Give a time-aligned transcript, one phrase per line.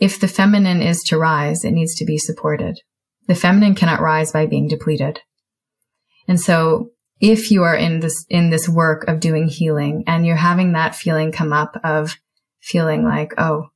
[0.00, 2.80] if the feminine is to rise, it needs to be supported.
[3.28, 5.20] The feminine cannot rise by being depleted.
[6.26, 10.36] And so if you are in this, in this work of doing healing and you're
[10.36, 12.16] having that feeling come up of
[12.60, 13.68] feeling like, oh,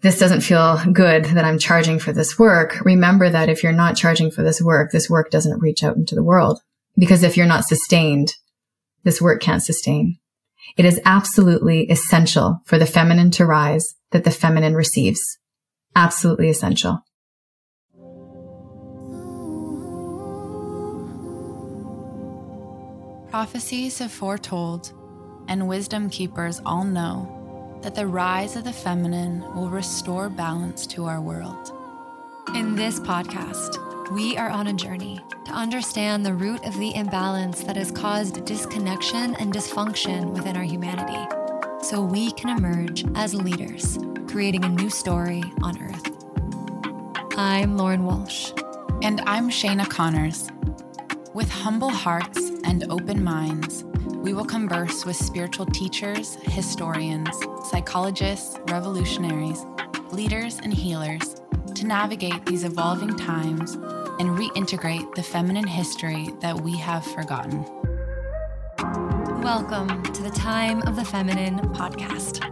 [0.00, 2.80] this doesn't feel good that I'm charging for this work.
[2.84, 6.14] Remember that if you're not charging for this work, this work doesn't reach out into
[6.14, 6.60] the world.
[6.96, 8.34] Because if you're not sustained,
[9.04, 10.18] this work can't sustain.
[10.76, 15.38] It is absolutely essential for the feminine to rise that the feminine receives.
[15.94, 17.04] Absolutely essential.
[23.30, 24.92] Prophecies have foretold,
[25.48, 31.06] and wisdom keepers all know that the rise of the feminine will restore balance to
[31.06, 31.72] our world.
[32.54, 37.62] In this podcast, we are on a journey to understand the root of the imbalance
[37.62, 41.28] that has caused disconnection and dysfunction within our humanity
[41.80, 46.10] so we can emerge as leaders, creating a new story on Earth.
[47.38, 48.50] I'm Lauren Walsh.
[49.00, 50.48] And I'm Shayna Connors.
[51.32, 53.84] With humble hearts and open minds,
[54.16, 57.30] we will converse with spiritual teachers, historians,
[57.70, 59.64] psychologists, revolutionaries,
[60.10, 61.36] leaders, and healers
[61.76, 63.78] to navigate these evolving times
[64.20, 67.64] and reintegrate the feminine history that we have forgotten.
[69.40, 72.44] Welcome to the Time of the Feminine podcast.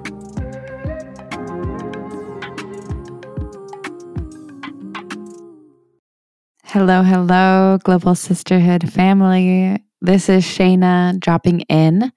[6.64, 9.76] Hello, hello, Global Sisterhood family.
[10.00, 12.10] This is Shayna dropping in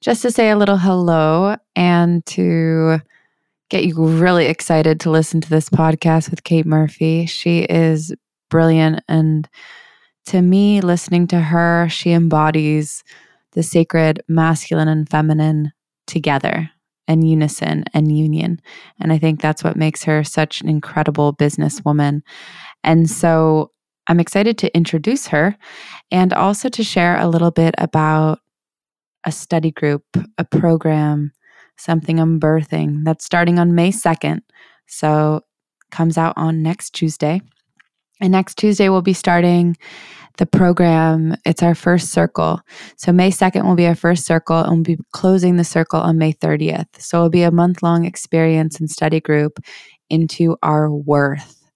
[0.00, 3.02] just to say a little hello and to
[3.68, 7.26] get you really excited to listen to this podcast with Kate Murphy.
[7.26, 8.10] She is
[8.54, 9.02] brilliant.
[9.08, 9.48] And
[10.26, 13.02] to me, listening to her, she embodies
[13.50, 15.72] the sacred masculine and feminine
[16.06, 16.70] together
[17.08, 18.60] and unison and union.
[19.00, 22.22] And I think that's what makes her such an incredible businesswoman.
[22.84, 23.72] And so
[24.06, 25.56] I'm excited to introduce her
[26.12, 28.38] and also to share a little bit about
[29.26, 30.04] a study group,
[30.38, 31.32] a program,
[31.76, 34.42] something I'm birthing that's starting on May 2nd.
[34.86, 35.40] So
[35.90, 37.40] comes out on next Tuesday.
[38.24, 39.76] And next Tuesday, we'll be starting
[40.38, 41.36] the program.
[41.44, 42.58] It's our first circle.
[42.96, 46.16] So, May 2nd will be our first circle, and we'll be closing the circle on
[46.16, 46.86] May 30th.
[46.98, 49.58] So, it'll be a month long experience and study group
[50.08, 51.70] into our worth.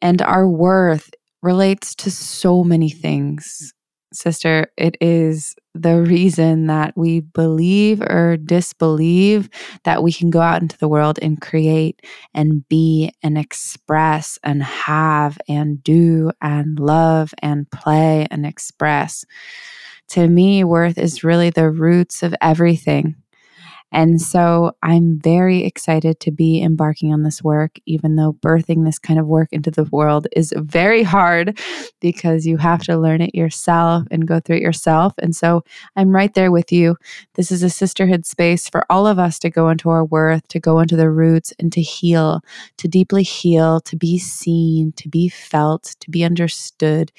[0.00, 1.10] And our worth
[1.42, 3.74] relates to so many things
[4.16, 9.48] sister, it is the reason that we believe or disbelieve
[9.84, 12.02] that we can go out into the world and create
[12.34, 19.24] and be and express and have and do and love and play and express.
[20.08, 23.16] To me, worth is really the roots of everything.
[23.92, 28.98] And so I'm very excited to be embarking on this work, even though birthing this
[28.98, 31.58] kind of work into the world is very hard
[32.00, 35.14] because you have to learn it yourself and go through it yourself.
[35.18, 35.62] And so
[35.94, 36.96] I'm right there with you.
[37.34, 40.60] This is a sisterhood space for all of us to go into our worth, to
[40.60, 42.40] go into the roots, and to heal,
[42.78, 47.12] to deeply heal, to be seen, to be felt, to be understood.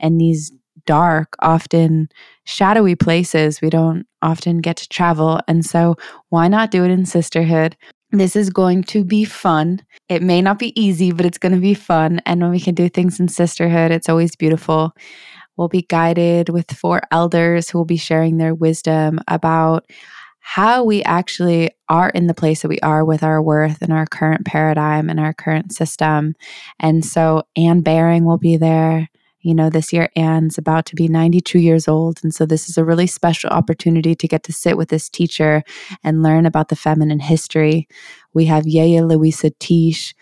[0.00, 0.52] And these
[0.86, 2.08] dark, often
[2.44, 5.40] shadowy places we don't often get to travel.
[5.48, 5.96] And so,
[6.28, 7.76] why not do it in sisterhood?
[8.10, 9.82] This is going to be fun.
[10.08, 12.20] It may not be easy, but it's going to be fun.
[12.26, 14.92] And when we can do things in sisterhood, it's always beautiful.
[15.56, 19.86] We'll be guided with four elders who will be sharing their wisdom about
[20.46, 24.04] how we actually are in the place that we are with our worth and our
[24.04, 26.34] current paradigm and our current system.
[26.78, 29.08] And so Anne Baring will be there.
[29.44, 32.18] You know, this year Anne's about to be 92 years old.
[32.22, 35.62] And so this is a really special opportunity to get to sit with this teacher
[36.02, 37.86] and learn about the feminine history.
[38.32, 40.14] We have Yaya Luisah Teish,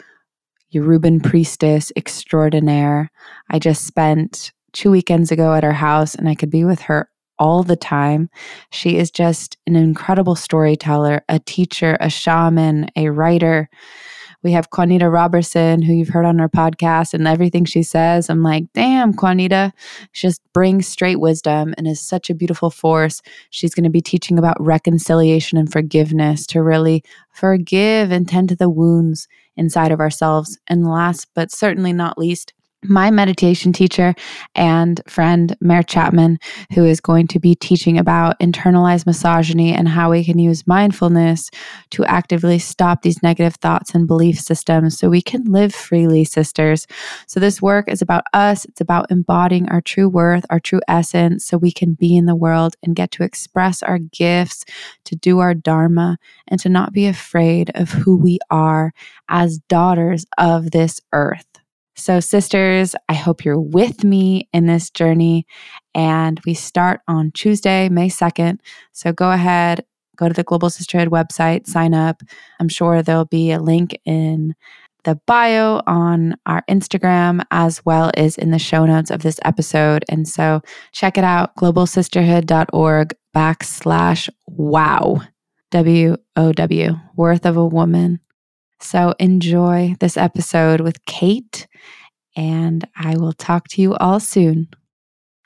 [0.74, 3.12] Yoruban priestess extraordinaire.
[3.48, 7.08] I just spent two weekends ago at her house and I could be with her
[7.38, 8.28] all the time.
[8.70, 13.68] She is just an incredible storyteller, a teacher, a shaman, a writer.
[14.42, 18.42] We have Juanita Robertson, who you've heard on our podcast, and everything she says, I'm
[18.42, 19.72] like, damn, Juanita,
[20.12, 23.22] she just brings straight wisdom and is such a beautiful force.
[23.50, 28.56] She's going to be teaching about reconciliation and forgiveness to really forgive and tend to
[28.56, 30.58] the wounds inside of ourselves.
[30.66, 32.52] And last but certainly not least,
[32.84, 34.14] my meditation teacher
[34.54, 36.38] and friend, Mare Chapman,
[36.74, 41.50] who is going to be teaching about internalized misogyny and how we can use mindfulness
[41.90, 46.86] to actively stop these negative thoughts and belief systems so we can live freely, sisters.
[47.26, 51.44] So, this work is about us, it's about embodying our true worth, our true essence,
[51.44, 54.64] so we can be in the world and get to express our gifts,
[55.04, 56.18] to do our Dharma,
[56.48, 58.92] and to not be afraid of who we are
[59.28, 61.61] as daughters of this earth.
[61.94, 65.46] So, sisters, I hope you're with me in this journey.
[65.94, 68.58] And we start on Tuesday, May 2nd.
[68.92, 69.84] So, go ahead,
[70.16, 72.22] go to the Global Sisterhood website, sign up.
[72.60, 74.54] I'm sure there'll be a link in
[75.04, 80.04] the bio on our Instagram as well as in the show notes of this episode.
[80.08, 80.62] And so,
[80.92, 85.20] check it out globalsisterhood.org backslash wow.
[85.72, 88.20] W O W, worth of a woman.
[88.82, 91.68] So enjoy this episode with Kate,
[92.36, 94.68] and I will talk to you all soon.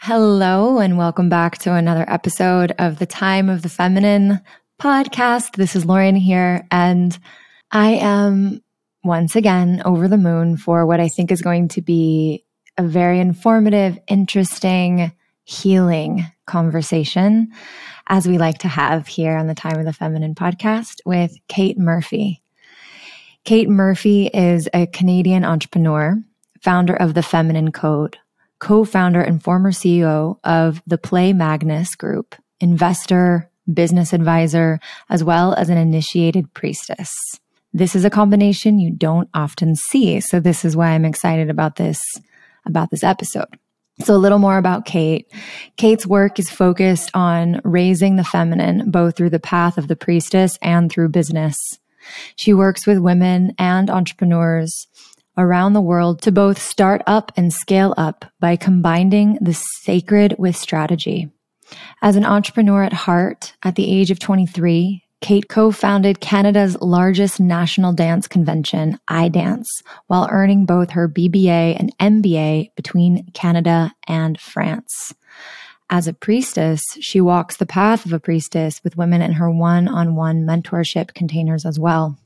[0.00, 4.40] Hello, and welcome back to another episode of the Time of the Feminine
[4.80, 5.56] podcast.
[5.56, 7.16] This is Lauren here, and
[7.70, 8.62] I am
[9.04, 12.42] once again over the moon for what I think is going to be
[12.78, 15.12] a very informative, interesting,
[15.44, 17.52] healing conversation,
[18.06, 21.78] as we like to have here on the Time of the Feminine podcast with Kate
[21.78, 22.42] Murphy.
[23.46, 26.20] Kate Murphy is a Canadian entrepreneur,
[26.60, 28.18] founder of the Feminine Code,
[28.58, 35.54] co founder and former CEO of the Play Magnus Group, investor, business advisor, as well
[35.54, 37.16] as an initiated priestess.
[37.72, 40.18] This is a combination you don't often see.
[40.18, 42.02] So this is why I'm excited about this,
[42.66, 43.60] about this episode.
[44.00, 45.32] So a little more about Kate.
[45.76, 50.58] Kate's work is focused on raising the feminine, both through the path of the priestess
[50.62, 51.56] and through business.
[52.36, 54.86] She works with women and entrepreneurs
[55.38, 60.56] around the world to both start up and scale up by combining the sacred with
[60.56, 61.30] strategy.
[62.02, 67.40] As an entrepreneur at heart, at the age of 23, Kate co founded Canada's largest
[67.40, 69.66] national dance convention, iDance,
[70.06, 75.14] while earning both her BBA and MBA between Canada and France.
[75.88, 79.86] As a priestess, she walks the path of a priestess with women in her one
[79.86, 82.18] on one mentorship containers as well.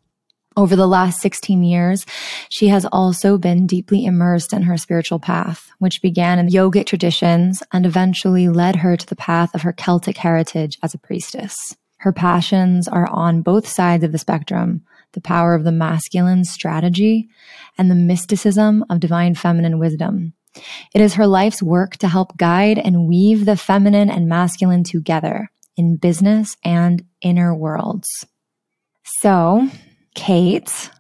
[0.57, 2.07] Over the last 16 years,
[2.49, 7.63] she has also been deeply immersed in her spiritual path, which began in yogic traditions
[7.73, 11.77] and eventually led her to the path of her Celtic heritage as a priestess.
[11.99, 17.29] Her passions are on both sides of the spectrum the power of the masculine strategy
[17.77, 20.35] and the mysticism of divine feminine wisdom.
[20.95, 25.49] It is her life's work to help guide and weave the feminine and masculine together
[25.77, 28.09] in business and inner worlds.
[29.21, 29.69] So,
[30.15, 30.91] Kate,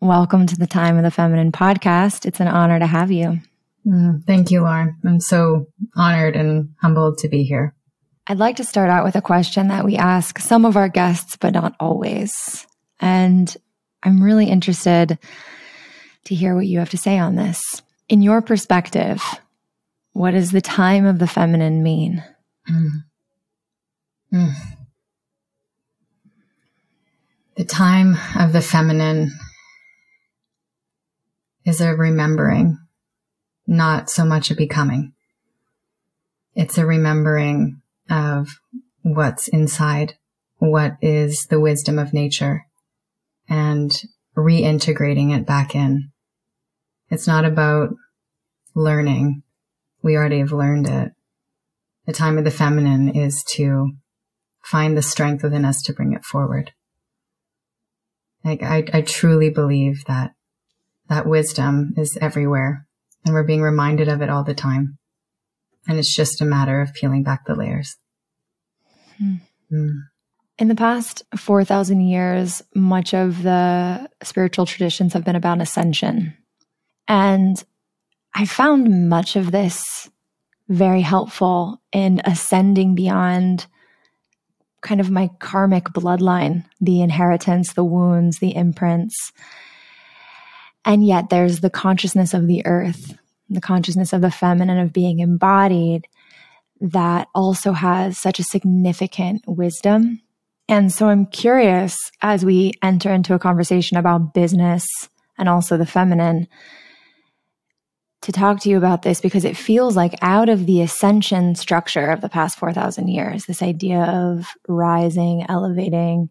[0.00, 2.26] welcome to the Time of the Feminine podcast.
[2.26, 3.40] It's an honor to have you.
[3.86, 4.96] Mm, thank you, Lauren.
[5.06, 5.66] I'm so
[5.96, 7.74] honored and humbled to be here.
[8.26, 11.36] I'd like to start out with a question that we ask some of our guests,
[11.36, 12.66] but not always.
[13.00, 13.56] And
[14.02, 15.18] I'm really interested
[16.24, 17.62] to hear what you have to say on this.
[18.08, 19.22] In your perspective,
[20.12, 22.24] what does the time of the feminine mean?
[22.70, 22.88] Mm.
[24.32, 24.54] Mm.
[27.56, 29.32] The time of the feminine
[31.66, 32.78] is a remembering,
[33.66, 35.12] not so much a becoming.
[36.54, 38.58] It's a remembering of
[39.02, 40.14] what's inside,
[40.56, 42.64] what is the wisdom of nature,
[43.48, 43.92] and
[44.36, 46.10] reintegrating it back in.
[47.10, 47.94] It's not about
[48.74, 49.42] learning.
[50.02, 51.12] We already have learned it.
[52.06, 53.92] The time of the feminine is to
[54.62, 56.72] find the strength within us to bring it forward.
[58.44, 60.34] Like I, I truly believe that
[61.08, 62.86] that wisdom is everywhere
[63.24, 64.98] and we're being reminded of it all the time.
[65.86, 67.96] And it's just a matter of peeling back the layers.
[69.18, 69.36] Hmm.
[69.72, 70.02] Mm.
[70.58, 76.34] In the past 4,000 years, much of the spiritual traditions have been about ascension.
[77.08, 77.62] And
[78.34, 80.08] I found much of this
[80.68, 83.66] very helpful in ascending beyond
[84.80, 89.32] kind of my karmic bloodline, the inheritance, the wounds, the imprints.
[90.84, 95.18] And yet there's the consciousness of the earth, the consciousness of the feminine, of being
[95.18, 96.06] embodied,
[96.80, 100.20] that also has such a significant wisdom.
[100.68, 104.86] And so I'm curious as we enter into a conversation about business
[105.38, 106.46] and also the feminine
[108.22, 112.10] to talk to you about this because it feels like out of the ascension structure
[112.10, 116.28] of the past 4,000 years, this idea of rising, elevating,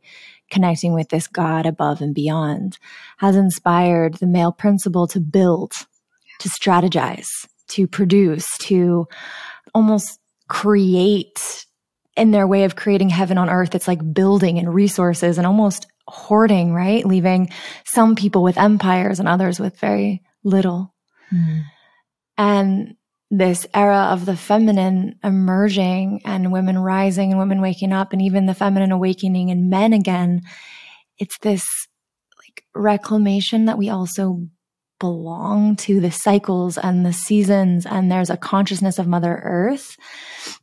[0.52, 2.78] connecting with this God above and beyond
[3.18, 5.74] has inspired the male principle to build
[6.40, 7.28] to strategize,
[7.70, 9.08] to produce, to
[9.74, 11.66] almost create
[12.16, 13.76] in their way of creating heaven on earth.
[13.76, 17.06] It's like building and resources and almost hoarding, right?
[17.06, 17.50] Leaving
[17.86, 20.94] some people with empires and others with very little.
[21.34, 21.64] Mm.
[22.38, 22.96] And
[23.30, 28.46] this era of the feminine emerging and women rising and women waking up and even
[28.46, 30.42] the feminine awakening in men again.
[31.18, 31.66] It's this
[32.40, 34.48] like reclamation that we also
[35.00, 37.86] belong to the cycles and the seasons.
[37.86, 39.96] And there's a consciousness of Mother Earth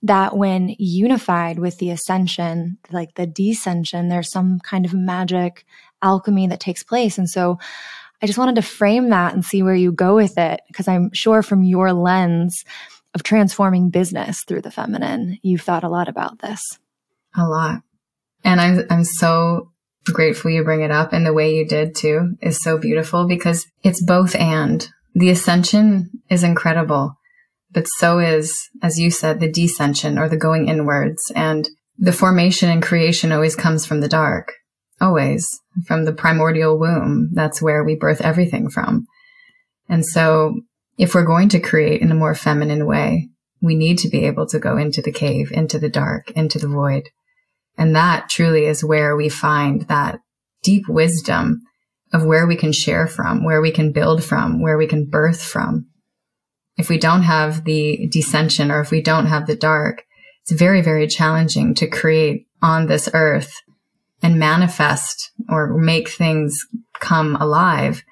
[0.03, 5.65] that, when unified with the ascension, like the descension, there's some kind of magic
[6.03, 7.19] alchemy that takes place.
[7.19, 7.59] And so
[8.25, 11.13] I just wanted to frame that and see where you go with it, because I'm
[11.13, 12.65] sure from your lens
[13.13, 16.63] of transforming business through the feminine, you've thought a lot about this.
[17.37, 17.83] A lot.
[18.43, 19.73] And I'm, I'm so
[20.07, 23.67] grateful you bring it up and the way you did too is so beautiful because
[23.83, 27.19] it's both and the ascension is incredible,
[27.73, 32.71] but so is, as you said, the descension or the going inwards and the formation
[32.71, 34.55] and creation always comes from the dark.
[35.05, 37.29] Always from the primordial womb.
[37.35, 39.07] That's where we birth everything from.
[39.87, 40.63] And so
[40.97, 43.29] if we're going to create in a more feminine way,
[43.61, 46.69] we need to be able to go into the cave, into the dark, into the
[46.69, 47.11] void.
[47.77, 50.21] And that truly is where we find that
[50.63, 51.61] deep wisdom
[52.15, 55.43] of where we can share from, where we can build from, where we can birth
[55.43, 55.87] from.
[56.79, 60.03] If we don't have the descension or if we don't have the dark,
[60.45, 63.53] it's very, very challenging to create on this earth
[64.25, 66.59] and manifest or make things
[66.99, 68.03] come alive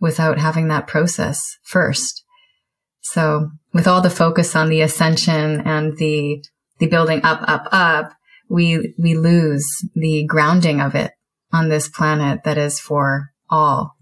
[0.00, 2.24] without having that process first.
[3.02, 6.42] So with all the focus on the ascension and the,
[6.78, 8.14] the building up, up, up,
[8.48, 11.12] we, we lose the grounding of it
[11.52, 13.96] on this planet that is for all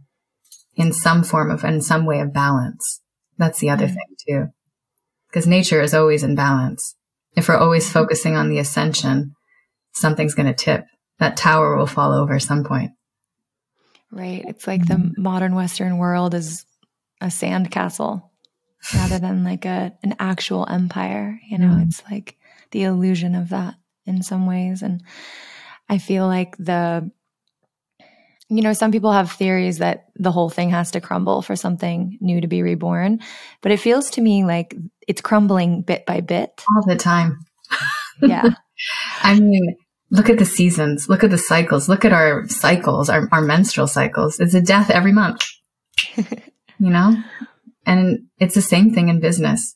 [0.77, 3.01] in some form of, in some way of balance.
[3.37, 3.95] That's the other mm-hmm.
[3.95, 4.47] thing too.
[5.29, 6.95] Because nature is always in balance.
[7.35, 9.35] If we're always focusing on the ascension,
[9.93, 10.85] something's going to tip.
[11.23, 12.93] That tower will fall over some point.
[14.11, 14.45] Right.
[14.47, 16.67] It's like the modern Western world is
[17.21, 18.31] a sand castle
[18.95, 21.41] rather than like a an actual empire.
[21.49, 21.87] You know, mm.
[21.87, 22.37] it's like
[22.73, 23.75] the illusion of that
[24.05, 24.83] in some ways.
[24.83, 25.03] And
[25.89, 27.11] I feel like the,
[28.49, 32.19] you know, some people have theories that the whole thing has to crumble for something
[32.21, 33.21] new to be reborn.
[33.61, 34.75] But it feels to me like
[35.07, 36.63] it's crumbling bit by bit.
[36.75, 37.39] All the time.
[38.21, 38.51] yeah.
[39.23, 39.77] I mean,
[40.13, 43.87] look at the seasons, look at the cycles, look at our cycles, our, our menstrual
[43.87, 44.39] cycles.
[44.39, 45.43] It's a death every month,
[46.17, 47.17] you know?
[47.87, 49.75] And it's the same thing in business.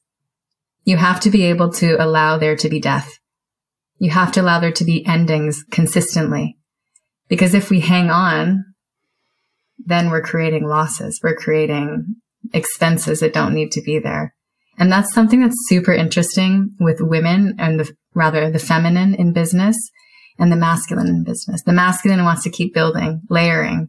[0.84, 3.18] You have to be able to allow there to be death.
[3.98, 6.58] You have to allow there to be endings consistently.
[7.28, 8.62] Because if we hang on,
[9.78, 11.18] then we're creating losses.
[11.22, 12.16] We're creating
[12.52, 14.34] expenses that don't need to be there.
[14.78, 19.76] And that's something that's super interesting with women and the, rather the feminine in business
[20.38, 21.62] and the masculine in business.
[21.62, 23.88] The masculine wants to keep building, layering,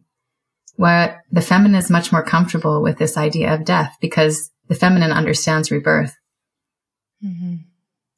[0.76, 5.12] while the feminine is much more comfortable with this idea of death because the feminine
[5.12, 6.14] understands rebirth.
[7.24, 7.56] Mm-hmm.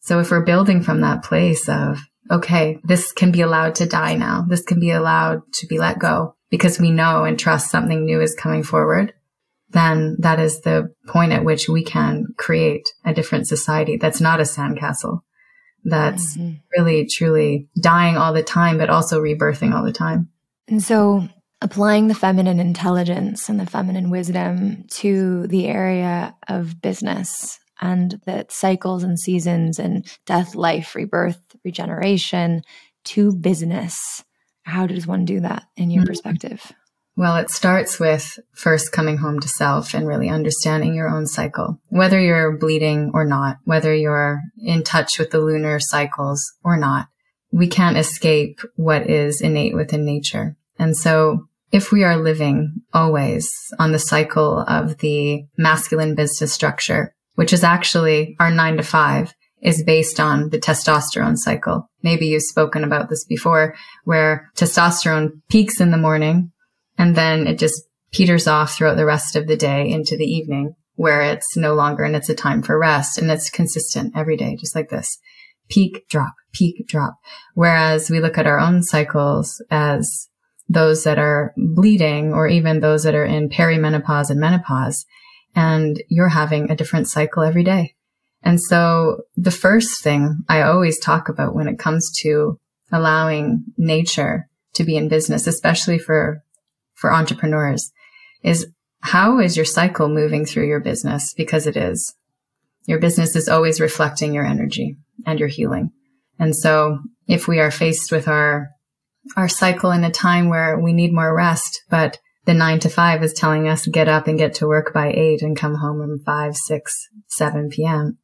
[0.01, 4.15] So if we're building from that place of, okay, this can be allowed to die
[4.15, 4.45] now.
[4.49, 8.21] This can be allowed to be let go because we know and trust something new
[8.21, 9.15] is coming forward.
[9.71, 14.41] Then that is the point at which we can create a different society that's not
[14.41, 15.21] a sandcastle.
[15.85, 16.57] That's mm-hmm.
[16.77, 20.29] really truly dying all the time, but also rebirthing all the time.
[20.69, 21.29] And so
[21.63, 28.53] applying the feminine intelligence and the feminine wisdom to the area of business and that
[28.53, 32.63] cycles and seasons and death, life, rebirth, regeneration
[33.05, 34.23] to business.
[34.63, 36.09] How does one do that in your mm-hmm.
[36.09, 36.73] perspective?
[37.21, 41.79] Well, it starts with first coming home to self and really understanding your own cycle,
[41.91, 47.09] whether you're bleeding or not, whether you're in touch with the lunar cycles or not.
[47.53, 50.57] We can't escape what is innate within nature.
[50.79, 57.15] And so if we are living always on the cycle of the masculine business structure,
[57.35, 61.87] which is actually our nine to five is based on the testosterone cycle.
[62.03, 63.75] Maybe you've spoken about this before
[64.05, 66.53] where testosterone peaks in the morning
[67.01, 70.75] and then it just peters off throughout the rest of the day into the evening
[70.97, 74.55] where it's no longer and it's a time for rest and it's consistent every day,
[74.55, 75.19] just like this
[75.71, 77.15] peak drop, peak drop.
[77.55, 80.29] Whereas we look at our own cycles as
[80.69, 85.07] those that are bleeding or even those that are in perimenopause and menopause
[85.57, 87.95] and you're having a different cycle every day.
[88.43, 92.59] And so the first thing I always talk about when it comes to
[92.93, 96.43] allowing nature to be in business, especially for,
[97.01, 97.91] for entrepreneurs
[98.43, 98.67] is
[99.01, 101.33] how is your cycle moving through your business?
[101.35, 102.15] Because it is.
[102.87, 105.91] Your business is always reflecting your energy and your healing.
[106.39, 108.69] And so if we are faced with our,
[109.37, 113.23] our cycle in a time where we need more rest, but the nine to five
[113.23, 116.19] is telling us get up and get to work by eight and come home from
[116.21, 118.19] five, six, seven PM.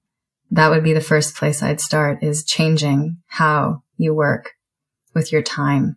[0.51, 4.53] That would be the first place I'd start is changing how you work
[5.15, 5.97] with your time,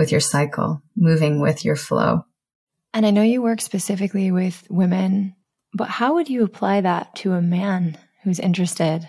[0.00, 2.24] with your cycle, moving with your flow.
[2.94, 5.36] And I know you work specifically with women,
[5.74, 9.06] but how would you apply that to a man who's interested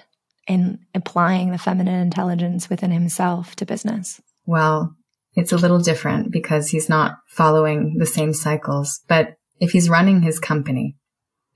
[0.50, 4.20] in applying the feminine intelligence within himself to business?
[4.46, 4.94] Well,
[5.34, 9.00] it's a little different because he's not following the same cycles.
[9.08, 10.98] But if he's running his company,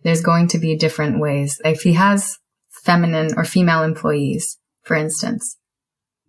[0.03, 1.59] there's going to be different ways.
[1.65, 2.37] If he has
[2.83, 5.57] feminine or female employees, for instance,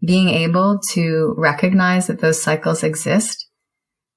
[0.05, 3.49] being able to recognize that those cycles exist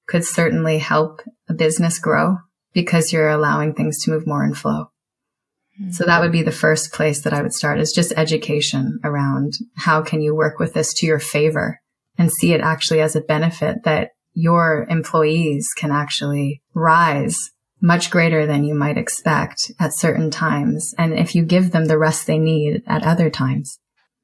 [0.07, 2.37] could certainly help a business grow
[2.73, 4.91] because you're allowing things to move more in flow.
[5.79, 5.91] Mm-hmm.
[5.91, 9.53] So that would be the first place that I would start is just education around
[9.77, 11.79] how can you work with this to your favor
[12.17, 18.45] and see it actually as a benefit that your employees can actually rise much greater
[18.45, 20.93] than you might expect at certain times.
[20.97, 23.79] And if you give them the rest they need at other times.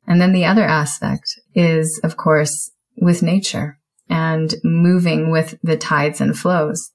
[0.08, 6.22] And then the other aspect is, of course, with nature and moving with the tides
[6.22, 6.92] and flows.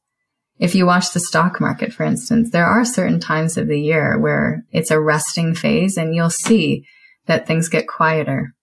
[0.59, 4.19] If you watch the stock market, for instance, there are certain times of the year
[4.19, 6.85] where it's a resting phase and you'll see
[7.26, 8.55] that things get quieter.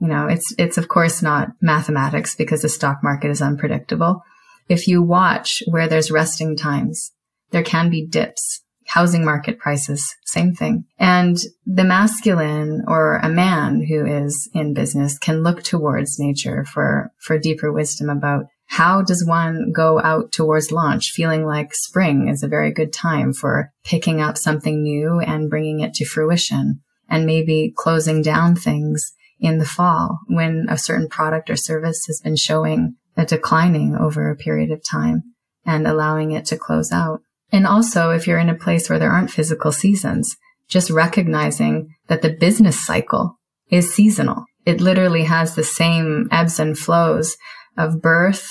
[0.00, 4.22] You know, it's, it's of course not mathematics because the stock market is unpredictable.
[4.68, 7.12] If you watch where there's resting times,
[7.50, 10.84] there can be dips housing market prices, same thing.
[10.98, 17.10] And the masculine or a man who is in business can look towards nature for,
[17.20, 22.42] for deeper wisdom about how does one go out towards launch feeling like spring is
[22.42, 27.26] a very good time for picking up something new and bringing it to fruition and
[27.26, 32.36] maybe closing down things in the fall when a certain product or service has been
[32.36, 35.22] showing a declining over a period of time
[35.64, 37.20] and allowing it to close out.
[37.52, 40.36] And also, if you're in a place where there aren't physical seasons,
[40.68, 43.38] just recognizing that the business cycle
[43.70, 44.44] is seasonal.
[44.64, 47.36] It literally has the same ebbs and flows
[47.76, 48.48] of birth,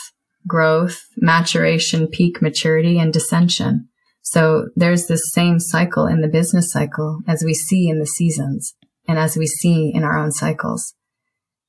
[0.48, 3.88] growth, maturation, peak maturity, and descension.
[4.22, 8.74] So there's this same cycle in the business cycle as we see in the seasons
[9.08, 10.94] and as we see in our own cycles.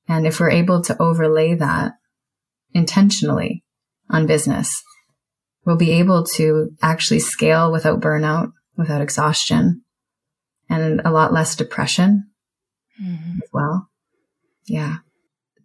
[0.08, 1.92] And if we're able to overlay that
[2.72, 3.64] intentionally
[4.08, 4.82] on business,
[5.66, 9.82] we'll be able to actually scale without burnout, without exhaustion,
[10.70, 12.30] and a lot less depression
[13.02, 13.40] mm-hmm.
[13.42, 13.90] as well.
[14.66, 14.98] Yeah.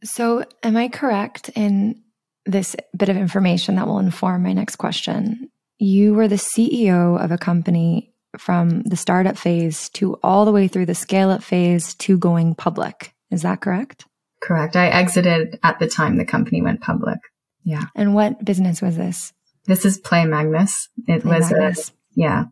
[0.04, 2.02] So, am I correct in
[2.46, 5.50] this bit of information that will inform my next question?
[5.78, 10.68] You were the CEO of a company from the startup phase to all the way
[10.68, 13.14] through the scale up phase to going public.
[13.30, 14.06] Is that correct?
[14.42, 14.76] Correct.
[14.76, 17.20] I exited at the time the company went public.
[17.64, 17.86] Yeah.
[17.96, 19.34] And what business was this?
[19.66, 20.90] This is Play Magnus.
[21.08, 21.90] It Play was Magnus.
[21.90, 22.44] a yeah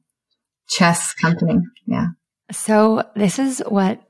[0.67, 1.59] chess company.
[1.85, 2.07] Yeah.
[2.51, 4.01] So this is what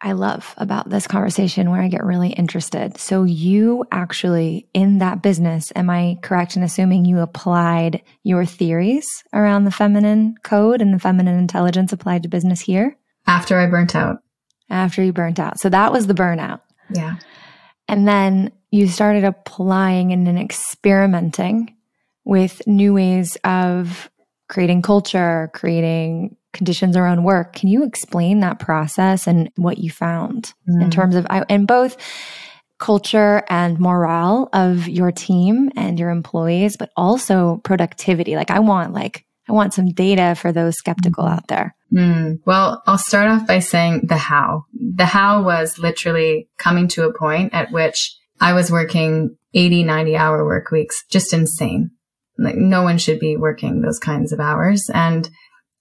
[0.00, 2.98] I love about this conversation where I get really interested.
[2.98, 9.06] So you actually in that business, am I correct in assuming you applied your theories
[9.32, 12.96] around the feminine code and the feminine intelligence applied to business here?
[13.28, 14.18] After I burnt out.
[14.68, 15.60] After you burnt out.
[15.60, 16.60] So that was the burnout.
[16.92, 17.16] Yeah.
[17.86, 21.76] And then you started applying and then experimenting
[22.24, 24.10] with new ways of
[24.48, 27.54] creating culture, creating conditions around work.
[27.54, 30.82] Can you explain that process and what you found mm.
[30.82, 31.96] in terms of in both
[32.78, 38.36] culture and morale of your team and your employees, but also productivity?
[38.36, 41.32] Like I want like I want some data for those skeptical mm.
[41.32, 41.74] out there.
[41.92, 42.40] Mm.
[42.46, 44.66] Well, I'll start off by saying the how.
[44.72, 50.16] The how was literally coming to a point at which I was working 80, 90
[50.16, 51.90] hour work weeks, just insane.
[52.42, 54.90] Like no one should be working those kinds of hours.
[54.92, 55.28] And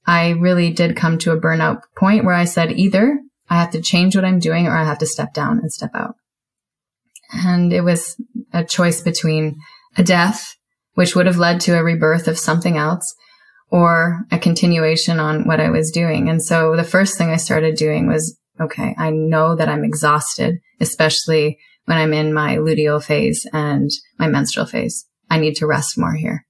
[0.06, 3.20] I really did come to a burnout point where I said either
[3.50, 5.92] I have to change what I'm doing or I have to step down and step
[5.94, 6.16] out.
[7.34, 8.16] And it was
[8.54, 9.58] a choice between
[9.98, 10.56] a death,
[10.94, 13.14] which would have led to a rebirth of something else
[13.70, 16.30] or a continuation on what I was doing.
[16.30, 20.60] And so the first thing I started doing was, okay, I know that I'm exhausted,
[20.80, 25.06] especially when I'm in my luteal phase and my menstrual phase.
[25.30, 26.46] I need to rest more here.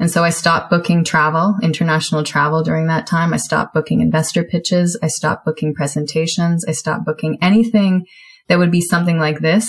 [0.00, 3.34] And so I stopped booking travel, international travel during that time.
[3.34, 4.98] I stopped booking investor pitches.
[5.02, 6.64] I stopped booking presentations.
[6.68, 8.06] I stopped booking anything
[8.46, 9.68] that would be something like this.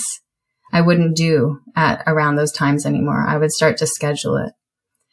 [0.72, 3.26] I wouldn't do at around those times anymore.
[3.26, 4.52] I would start to schedule it.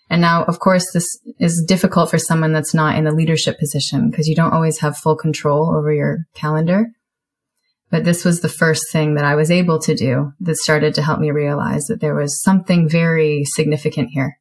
[0.10, 1.08] And now, of course, this
[1.40, 4.98] is difficult for someone that's not in a leadership position because you don't always have
[4.98, 6.86] full control over your calendar.
[7.90, 11.02] But this was the first thing that I was able to do that started to
[11.02, 14.38] help me realize that there was something very significant here.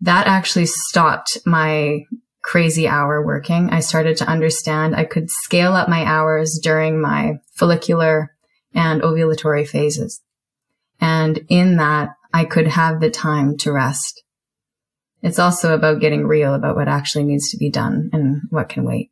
[0.00, 2.00] That actually stopped my
[2.42, 3.70] crazy hour working.
[3.70, 8.34] I started to understand I could scale up my hours during my follicular
[8.74, 10.20] and ovulatory phases.
[11.00, 14.22] And in that, I could have the time to rest.
[15.22, 18.84] It's also about getting real about what actually needs to be done and what can
[18.84, 19.10] wait.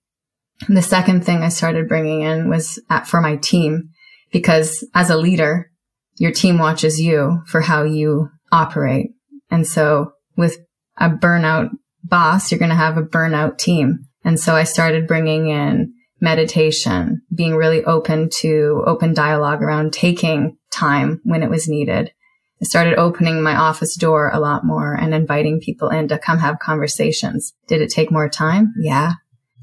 [0.68, 3.90] The second thing I started bringing in was at, for my team,
[4.30, 5.70] because as a leader,
[6.16, 9.10] your team watches you for how you operate.
[9.50, 10.58] And so with
[10.96, 11.70] a burnout
[12.04, 14.06] boss, you're going to have a burnout team.
[14.24, 20.56] And so I started bringing in meditation, being really open to open dialogue around taking
[20.72, 22.12] time when it was needed.
[22.60, 26.38] I started opening my office door a lot more and inviting people in to come
[26.38, 27.52] have conversations.
[27.68, 28.72] Did it take more time?
[28.78, 29.12] Yeah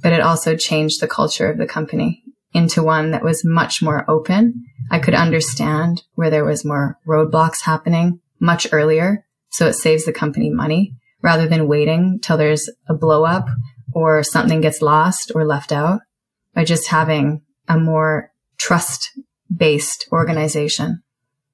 [0.03, 4.07] but it also changed the culture of the company into one that was much more
[4.07, 4.65] open.
[4.91, 9.25] I could understand where there was more roadblocks happening much earlier.
[9.49, 10.93] So it saves the company money
[11.23, 13.47] rather than waiting till there's a blow up
[13.93, 16.01] or something gets lost or left out
[16.53, 19.09] by just having a more trust
[19.55, 21.01] based organization.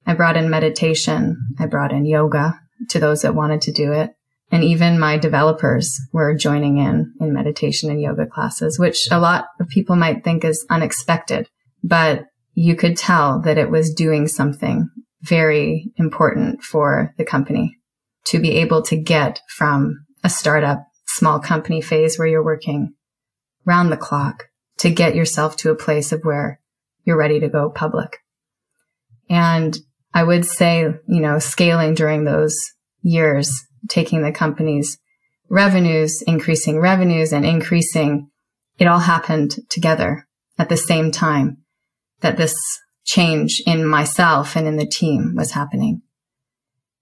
[0.06, 1.36] I brought in meditation.
[1.58, 4.10] I brought in yoga to those that wanted to do it.
[4.50, 9.46] And even my developers were joining in in meditation and yoga classes, which a lot
[9.60, 11.48] of people might think is unexpected,
[11.84, 14.88] but you could tell that it was doing something
[15.22, 17.79] very important for the company
[18.26, 22.94] to be able to get from a startup small company phase where you're working
[23.64, 26.60] round the clock to get yourself to a place of where
[27.04, 28.18] you're ready to go public.
[29.28, 29.76] And
[30.12, 32.56] I would say, you know, scaling during those
[33.02, 33.52] years
[33.88, 34.98] taking the company's
[35.48, 38.30] revenues, increasing revenues and increasing,
[38.78, 40.26] it all happened together
[40.58, 41.58] at the same time
[42.20, 42.56] that this
[43.04, 46.02] change in myself and in the team was happening.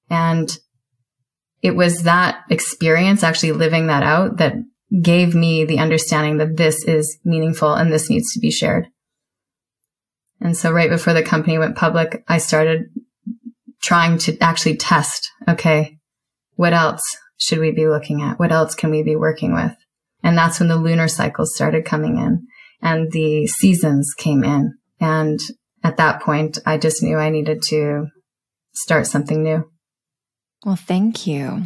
[0.08, 0.56] And
[1.62, 4.54] it was that experience, actually living that out, that
[5.02, 8.86] gave me the understanding that this is meaningful and this needs to be shared.
[10.40, 12.86] And so right before the company went public, I started
[13.82, 15.98] trying to actually test, okay,
[16.54, 17.02] what else
[17.38, 18.38] should we be looking at?
[18.38, 19.74] What else can we be working with?
[20.22, 22.46] And that's when the lunar cycles started coming in
[22.80, 24.74] and the seasons came in.
[25.00, 25.38] And
[25.84, 28.06] at that point, I just knew I needed to
[28.74, 29.70] start something new.
[30.64, 31.64] Well, thank you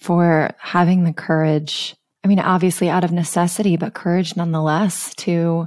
[0.00, 1.94] for having the courage.
[2.24, 5.66] I mean, obviously out of necessity, but courage nonetheless to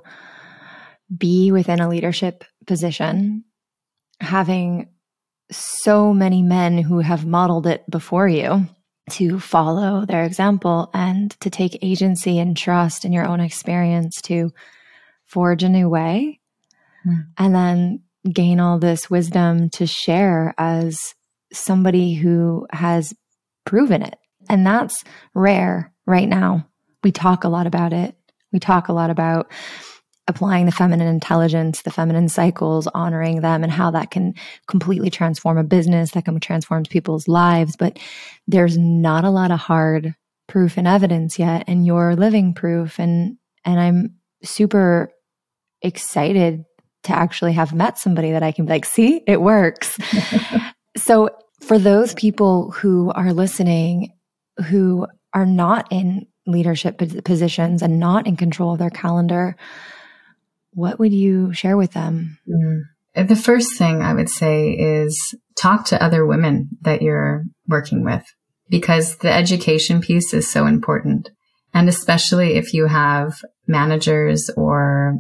[1.16, 3.46] be within a leadership position,
[4.20, 4.90] having
[5.52, 8.68] so many men who have modeled it before you
[9.12, 14.52] to follow their example and to take agency and trust in your own experience to
[15.26, 16.40] forge a new way
[17.08, 17.26] mm.
[17.38, 21.16] and then gain all this wisdom to share as
[21.52, 23.14] somebody who has
[23.66, 24.18] proven it.
[24.50, 26.68] And that's rare right now.
[27.04, 28.16] We talk a lot about it.
[28.52, 29.52] We talk a lot about
[30.28, 34.34] applying the feminine intelligence, the feminine cycles, honoring them, and how that can
[34.68, 37.76] completely transform a business, that can transform people's lives.
[37.78, 37.98] But
[38.48, 40.16] there's not a lot of hard
[40.48, 43.00] proof and evidence yet, and you're living proof.
[43.00, 45.12] And and I'm super
[45.82, 46.66] excited
[47.04, 49.98] to actually have met somebody that I can be like, see, it works.
[50.98, 51.30] so
[51.62, 54.14] for those people who are listening,
[54.70, 59.56] who are not in leadership positions and not in control of their calendar,
[60.72, 62.38] what would you share with them?
[62.48, 63.28] Mm.
[63.28, 68.24] The first thing I would say is talk to other women that you're working with
[68.70, 71.30] because the education piece is so important.
[71.74, 75.18] And especially if you have managers or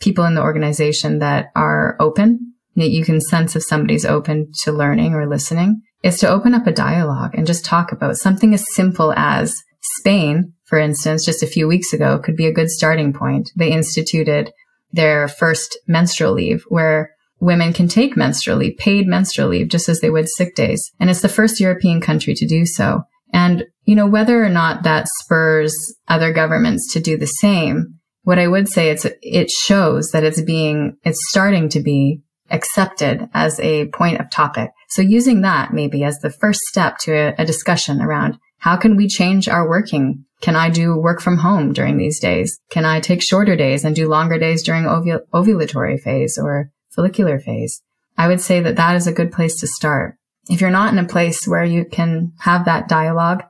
[0.00, 4.72] people in the organization that are open, that you can sense if somebody's open to
[4.72, 8.64] learning or listening, is to open up a dialogue and just talk about something as
[8.74, 9.54] simple as
[9.98, 13.50] Spain for instance, just a few weeks ago could be a good starting point.
[13.56, 14.52] They instituted
[14.92, 17.10] their first menstrual leave where
[17.40, 20.92] women can take menstrual leave, paid menstrual leave, just as they would sick days.
[21.00, 23.04] And it's the first European country to do so.
[23.32, 25.74] And, you know, whether or not that spurs
[26.06, 30.42] other governments to do the same, what I would say it's, it shows that it's
[30.42, 34.70] being, it's starting to be accepted as a point of topic.
[34.88, 38.96] So using that maybe as the first step to a, a discussion around how can
[38.96, 42.60] we change our working can I do work from home during these days?
[42.70, 47.40] Can I take shorter days and do longer days during ovul- ovulatory phase or follicular
[47.40, 47.82] phase?
[48.16, 50.16] I would say that that is a good place to start.
[50.48, 53.42] If you're not in a place where you can have that dialogue,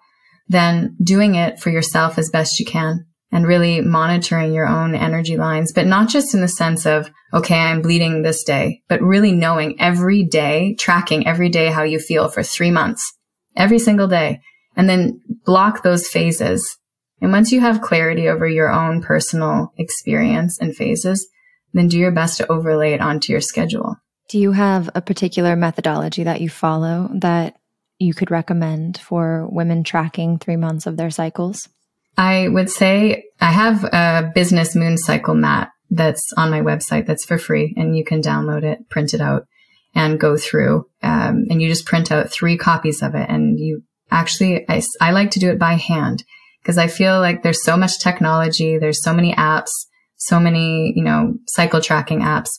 [0.49, 5.37] then doing it for yourself as best you can and really monitoring your own energy
[5.37, 9.33] lines, but not just in the sense of, okay, I'm bleeding this day, but really
[9.33, 13.13] knowing every day, tracking every day how you feel for three months,
[13.55, 14.41] every single day,
[14.77, 16.79] and then block those phases.
[17.21, 21.29] And once you have clarity over your own personal experience and phases,
[21.75, 23.97] then do your best to overlay it onto your schedule.
[24.29, 27.57] Do you have a particular methodology that you follow that
[27.99, 31.69] you could recommend for women tracking three months of their cycles?
[32.19, 37.25] I would say I have a business moon cycle mat that's on my website that's
[37.25, 39.47] for free and you can download it, print it out
[39.95, 40.85] and go through.
[41.01, 45.13] Um, and you just print out three copies of it and you actually, I, I
[45.13, 46.25] like to do it by hand
[46.61, 48.79] because I feel like there's so much technology.
[48.79, 49.71] There's so many apps,
[50.17, 52.51] so many, you know, cycle tracking apps.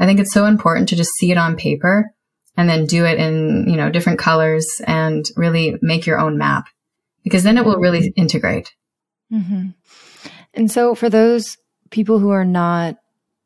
[0.00, 2.10] I think it's so important to just see it on paper
[2.56, 6.66] and then do it in, you know, different colors and really make your own map
[7.22, 8.72] because then it will really integrate.
[9.34, 9.68] Mm-hmm.
[10.54, 11.56] And so, for those
[11.90, 12.96] people who are not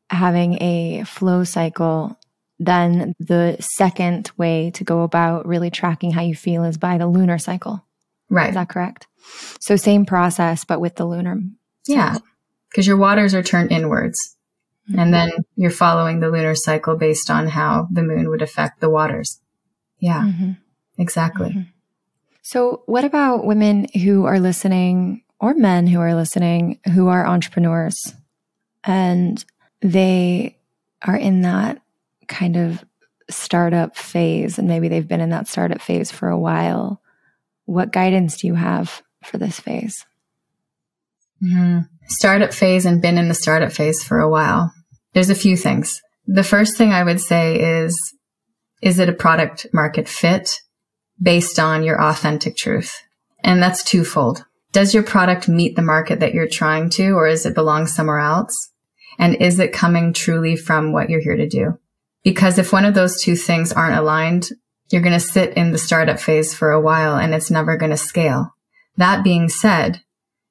[0.09, 2.17] having a flow cycle,
[2.59, 7.07] then the second way to go about really tracking how you feel is by the
[7.07, 7.83] lunar cycle.
[8.29, 8.49] Right.
[8.49, 9.07] Is that correct?
[9.59, 11.39] So, same process, but with the lunar.
[11.87, 12.17] Yeah.
[12.69, 14.35] Because your waters are turned inwards.
[14.89, 14.99] Mm-hmm.
[14.99, 18.89] And then you're following the lunar cycle based on how the moon would affect the
[18.89, 19.39] waters.
[19.99, 20.23] Yeah.
[20.23, 20.51] Mm-hmm.
[20.97, 21.49] Exactly.
[21.49, 21.61] Mm-hmm.
[22.41, 28.13] So, what about women who are listening or men who are listening who are entrepreneurs
[28.83, 29.43] and
[29.81, 30.57] they
[31.05, 31.81] are in that
[32.27, 32.83] kind of
[33.29, 37.01] startup phase and maybe they've been in that startup phase for a while.
[37.65, 40.05] What guidance do you have for this phase?
[41.41, 41.79] Mm-hmm.
[42.07, 44.73] startup phase and been in the startup phase for a while.
[45.13, 46.01] There's a few things.
[46.27, 47.97] The first thing i would say is
[48.81, 50.59] is it a product market fit
[51.21, 53.01] based on your authentic truth?
[53.41, 57.45] And that's twofold does your product meet the market that you're trying to, or is
[57.45, 58.71] it belong somewhere else?
[59.17, 61.77] And is it coming truly from what you're here to do?
[62.23, 64.49] Because if one of those two things aren't aligned,
[64.89, 67.91] you're going to sit in the startup phase for a while and it's never going
[67.91, 68.55] to scale.
[68.97, 70.01] That being said,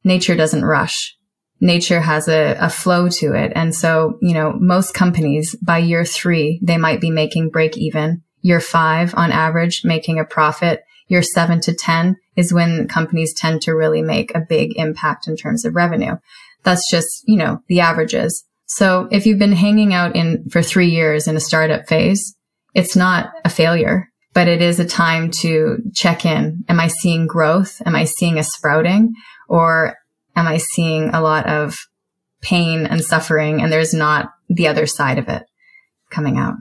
[0.04, 1.16] nature doesn't rush.
[1.61, 3.52] Nature has a, a flow to it.
[3.54, 8.22] And so, you know, most companies by year three, they might be making break even.
[8.40, 13.62] Year five on average, making a profit year seven to 10 is when companies tend
[13.62, 16.16] to really make a big impact in terms of revenue.
[16.62, 18.44] That's just, you know, the averages.
[18.66, 22.37] So if you've been hanging out in for three years in a startup phase,
[22.75, 26.64] it's not a failure, but it is a time to check in.
[26.68, 27.81] Am I seeing growth?
[27.87, 29.14] Am I seeing a sprouting
[29.49, 29.97] or
[30.37, 31.77] am I seeing a lot of
[32.42, 35.44] pain and suffering and there's not the other side of it
[36.11, 36.55] coming out?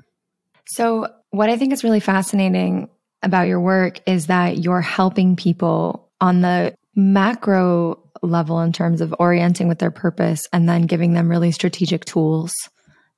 [0.66, 2.90] So what I think is really fascinating
[3.28, 9.14] about your work is that you're helping people on the macro level in terms of
[9.20, 12.56] orienting with their purpose and then giving them really strategic tools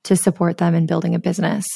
[0.04, 1.66] to support them in building a business.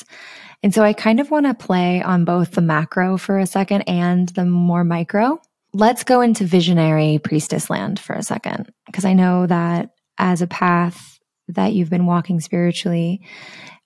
[0.63, 3.83] And so I kind of want to play on both the macro for a second
[3.83, 5.41] and the more micro.
[5.73, 10.47] Let's go into visionary priestess land for a second, because I know that as a
[10.47, 11.19] path
[11.49, 13.23] that you've been walking spiritually,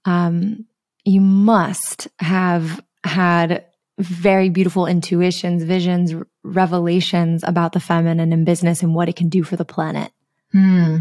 [0.05, 0.67] um,
[1.05, 3.65] you must have had
[3.99, 9.43] very beautiful intuitions, visions, revelations about the feminine in business and what it can do
[9.43, 10.13] for the planet.
[10.53, 10.99] Hmm.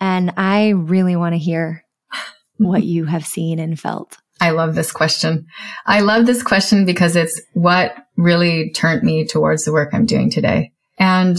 [0.00, 1.84] And I really want to hear
[2.56, 4.18] what you have seen and felt.
[4.40, 5.46] I love this question.
[5.86, 10.30] I love this question because it's what really turned me towards the work I'm doing
[10.30, 10.72] today.
[10.98, 11.36] And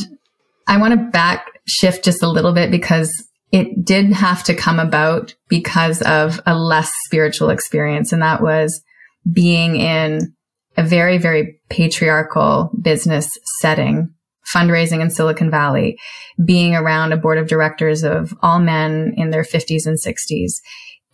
[0.68, 3.12] I want to back shift just a little bit because
[3.52, 8.14] it did have to come about because of a less spiritual experience.
[8.14, 8.82] And that was
[9.32, 10.34] being in
[10.78, 14.14] a very, very patriarchal business setting,
[14.54, 15.98] fundraising in Silicon Valley,
[16.44, 20.54] being around a board of directors of all men in their 50s and 60s,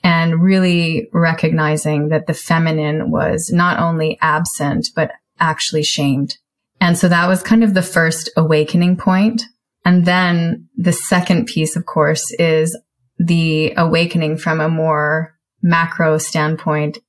[0.04, 6.38] and really recognizing that the feminine was not only absent, but actually shamed.
[6.80, 9.44] And so that was kind of the first awakening point.
[9.84, 12.78] And then the second piece, of course, is
[13.18, 17.00] the awakening from a more macro standpoint,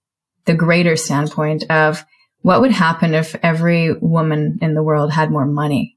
[0.46, 2.04] the greater standpoint of
[2.42, 5.96] what would happen if every woman in the world had more money?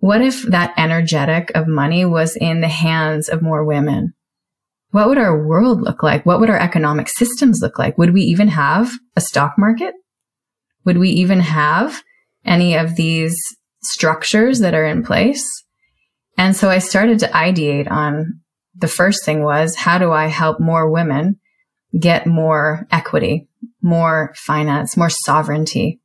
[0.00, 4.14] What if that energetic of money was in the hands of more women?
[4.90, 6.24] What would our world look like?
[6.24, 7.98] What would our economic systems look like?
[7.98, 9.94] Would we even have a stock market?
[10.84, 12.02] Would we even have
[12.44, 13.36] any of these
[13.82, 15.44] structures that are in place?
[16.38, 18.40] And so I started to ideate on
[18.76, 21.40] the first thing was how do I help more women
[21.98, 23.47] get more equity
[23.88, 26.00] more finance, more sovereignty.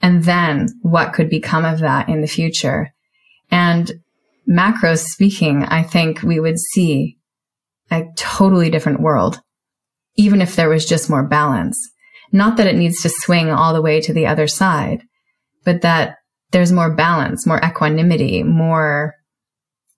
[0.00, 2.92] And then what could become of that in the future?
[3.50, 3.90] And
[4.46, 7.18] macro speaking, I think we would see
[7.90, 9.40] a totally different world,
[10.16, 11.78] even if there was just more balance.
[12.32, 15.02] Not that it needs to swing all the way to the other side,
[15.64, 16.16] but that
[16.52, 19.14] there's more balance, more equanimity, more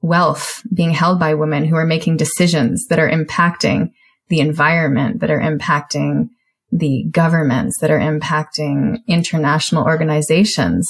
[0.01, 3.91] wealth being held by women who are making decisions that are impacting
[4.29, 6.29] the environment, that are impacting
[6.71, 10.89] the governments, that are impacting international organizations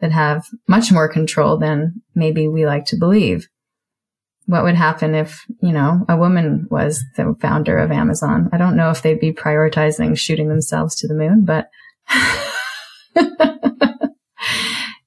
[0.00, 3.48] that have much more control than maybe we like to believe.
[4.46, 8.50] What would happen if, you know, a woman was the founder of Amazon?
[8.52, 11.68] I don't know if they'd be prioritizing shooting themselves to the moon, but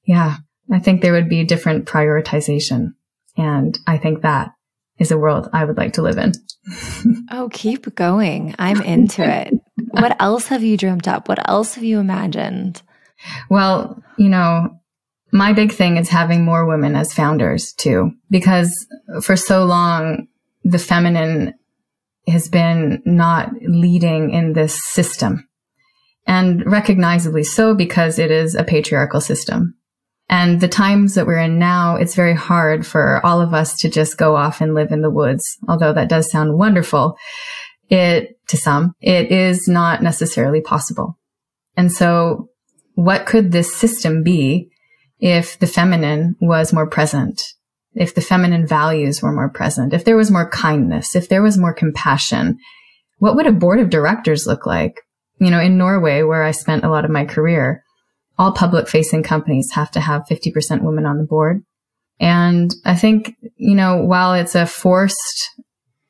[0.06, 0.36] yeah,
[0.72, 2.94] I think there would be different prioritization.
[3.36, 4.52] And I think that
[4.98, 6.32] is a world I would like to live in.
[7.30, 8.54] oh, keep going.
[8.58, 9.52] I'm into it.
[10.00, 11.28] What else have you dreamt up?
[11.28, 12.82] What else have you imagined?
[13.50, 14.80] Well, you know,
[15.32, 18.72] my big thing is having more women as founders too, because
[19.22, 20.28] for so long,
[20.64, 21.54] the feminine
[22.28, 25.48] has been not leading in this system
[26.26, 29.74] and recognizably so because it is a patriarchal system.
[30.28, 33.88] And the times that we're in now, it's very hard for all of us to
[33.88, 35.56] just go off and live in the woods.
[35.68, 37.16] Although that does sound wonderful,
[37.88, 41.18] it, to some, it is not necessarily possible.
[41.76, 42.48] And so
[42.94, 44.70] what could this system be
[45.20, 47.42] if the feminine was more present?
[47.94, 49.94] If the feminine values were more present?
[49.94, 51.14] If there was more kindness?
[51.14, 52.58] If there was more compassion?
[53.18, 55.00] What would a board of directors look like?
[55.38, 57.82] You know, in Norway, where I spent a lot of my career,
[58.38, 61.62] all public facing companies have to have 50% women on the board.
[62.18, 65.50] And I think, you know, while it's a forced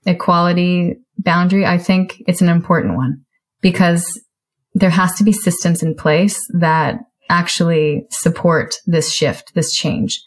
[0.07, 3.25] equality boundary, I think it's an important one
[3.61, 4.21] because
[4.75, 10.23] there has to be systems in place that actually support this shift, this change,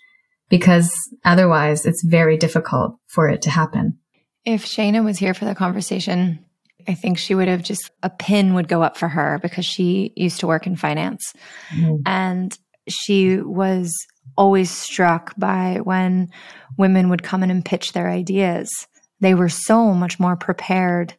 [0.50, 3.98] because otherwise it's very difficult for it to happen.
[4.46, 6.44] If Shayna was here for the conversation,
[6.88, 10.12] I think she would have just a pin would go up for her because she
[10.15, 11.34] used to work in finance.
[11.76, 12.02] Mm.
[12.06, 13.96] And she was
[14.38, 16.30] always struck by when
[16.78, 18.88] women would come in and pitch their ideas.
[19.20, 21.16] They were so much more prepared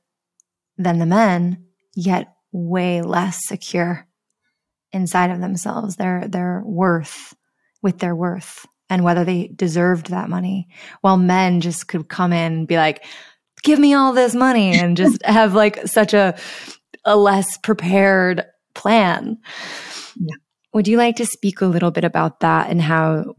[0.79, 4.07] than the men, yet way less secure
[4.93, 7.35] inside of themselves, their their worth
[7.83, 10.69] with their worth and whether they deserved that money.
[11.01, 13.05] While men just could come in and be like,
[13.63, 16.37] give me all this money and just have like such a
[17.05, 19.39] a less prepared plan.
[20.17, 20.37] Yeah.
[20.75, 23.35] Would you like to speak a little bit about that and how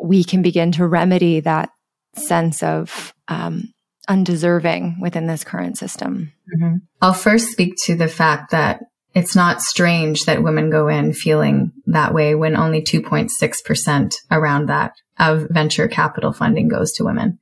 [0.00, 1.70] we can begin to remedy that
[2.16, 3.72] sense of um,
[4.08, 6.32] undeserving within this current system?
[6.54, 6.76] Mm-hmm.
[7.00, 8.80] I'll first speak to the fact that
[9.14, 14.92] it's not strange that women go in feeling that way when only 2.6% around that
[15.18, 17.38] of venture capital funding goes to women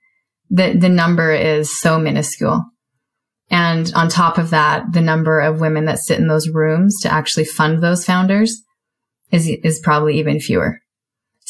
[0.50, 2.64] the, the number is so minuscule.
[3.50, 7.12] And on top of that, the number of women that sit in those rooms to
[7.12, 8.62] actually fund those founders
[9.30, 10.80] is, is probably even fewer.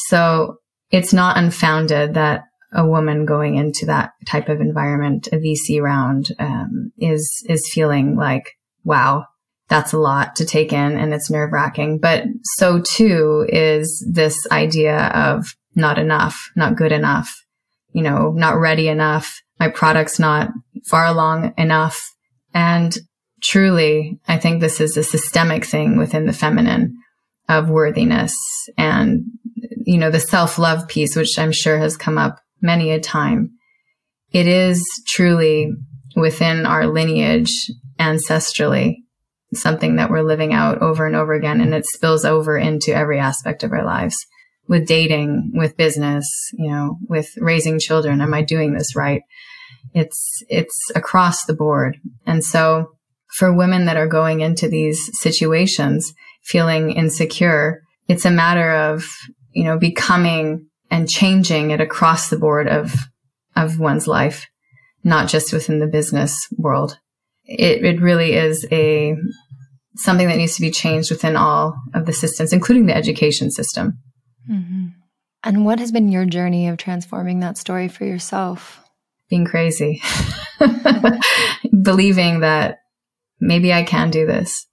[0.07, 0.57] So
[0.89, 2.43] it's not unfounded that
[2.73, 8.15] a woman going into that type of environment, a VC round, um, is, is feeling
[8.15, 9.25] like, wow,
[9.67, 11.99] that's a lot to take in and it's nerve wracking.
[11.99, 17.33] But so too is this idea of not enough, not good enough
[17.93, 19.41] you know, not ready enough.
[19.59, 20.49] My product's not
[20.85, 22.13] far along enough.
[22.53, 22.97] And
[23.41, 26.97] truly, I think this is a systemic thing within the feminine
[27.49, 28.35] of worthiness
[28.77, 29.25] and,
[29.85, 33.51] you know, the self love piece, which I'm sure has come up many a time.
[34.31, 35.71] It is truly
[36.15, 37.51] within our lineage
[37.99, 38.95] ancestrally
[39.53, 41.61] something that we're living out over and over again.
[41.61, 44.15] And it spills over into every aspect of our lives
[44.67, 48.21] with dating, with business, you know, with raising children.
[48.21, 49.21] Am I doing this right?
[49.93, 51.97] It's, it's across the board.
[52.25, 52.93] And so
[53.35, 59.05] for women that are going into these situations feeling insecure, it's a matter of,
[59.51, 62.93] you know, becoming and changing it across the board of,
[63.55, 64.47] of one's life,
[65.03, 66.99] not just within the business world.
[67.45, 69.15] It, it really is a,
[69.95, 73.99] something that needs to be changed within all of the systems, including the education system.
[74.49, 74.87] Mm-hmm.
[75.43, 78.79] And what has been your journey of transforming that story for yourself?
[79.29, 80.03] Being crazy,
[81.81, 82.79] believing that
[83.39, 84.67] maybe I can do this.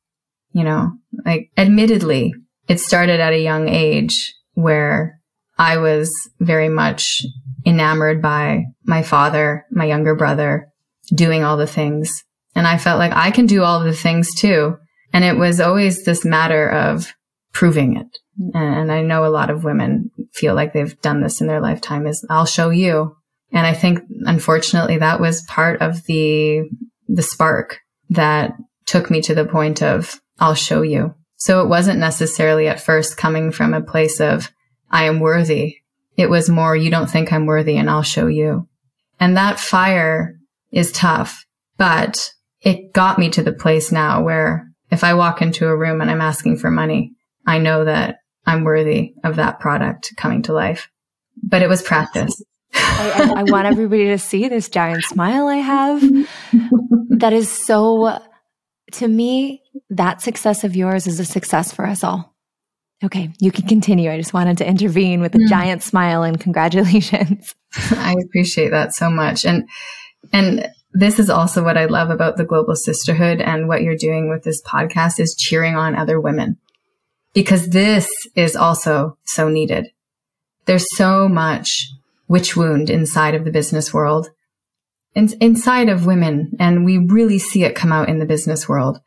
[0.52, 0.92] You know,
[1.24, 2.34] like admittedly,
[2.66, 5.17] it started at a young age where
[5.59, 7.22] I was very much
[7.66, 10.68] enamored by my father, my younger brother,
[11.14, 12.24] doing all the things.
[12.54, 14.76] And I felt like I can do all the things too.
[15.12, 17.12] And it was always this matter of
[17.52, 18.18] proving it
[18.54, 22.06] And I know a lot of women feel like they've done this in their lifetime
[22.06, 23.16] is I'll show you.
[23.52, 26.68] And I think unfortunately that was part of the,
[27.09, 27.78] the spark
[28.11, 28.52] that
[28.86, 31.14] took me to the point of I'll show you.
[31.36, 34.52] So it wasn't necessarily at first coming from a place of
[34.91, 35.76] I am worthy.
[36.16, 38.68] It was more, you don't think I'm worthy and I'll show you.
[39.20, 40.39] And that fire
[40.70, 45.66] is tough, but it got me to the place now where if I walk into
[45.66, 47.12] a room and I'm asking for money,
[47.47, 50.89] I know that I'm worthy of that product coming to life.
[51.43, 52.43] But it was practice.
[52.74, 56.01] I, I, I want everybody to see this giant smile I have.
[57.11, 58.18] that is so,
[58.93, 62.34] to me, that success of yours is a success for us all.
[63.05, 64.11] Okay, you can continue.
[64.11, 65.49] I just wanted to intervene with a mm.
[65.49, 67.55] giant smile and congratulations.
[67.92, 69.44] I appreciate that so much.
[69.44, 69.68] And
[70.32, 74.28] and this is also what I love about the global sisterhood and what you're doing
[74.28, 76.59] with this podcast is cheering on other women.
[77.34, 79.88] Because this is also so needed.
[80.64, 81.88] There's so much
[82.26, 84.30] witch wound inside of the business world
[85.14, 86.57] in, inside of women.
[86.59, 89.01] And we really see it come out in the business world.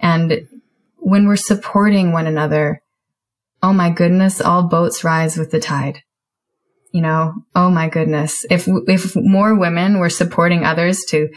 [0.00, 0.48] And
[0.96, 2.80] when we're supporting one another,
[3.64, 6.02] oh my goodness, all boats rise with the tide.
[6.92, 8.44] You know, oh my goodness.
[8.50, 11.30] If, if more women were supporting others to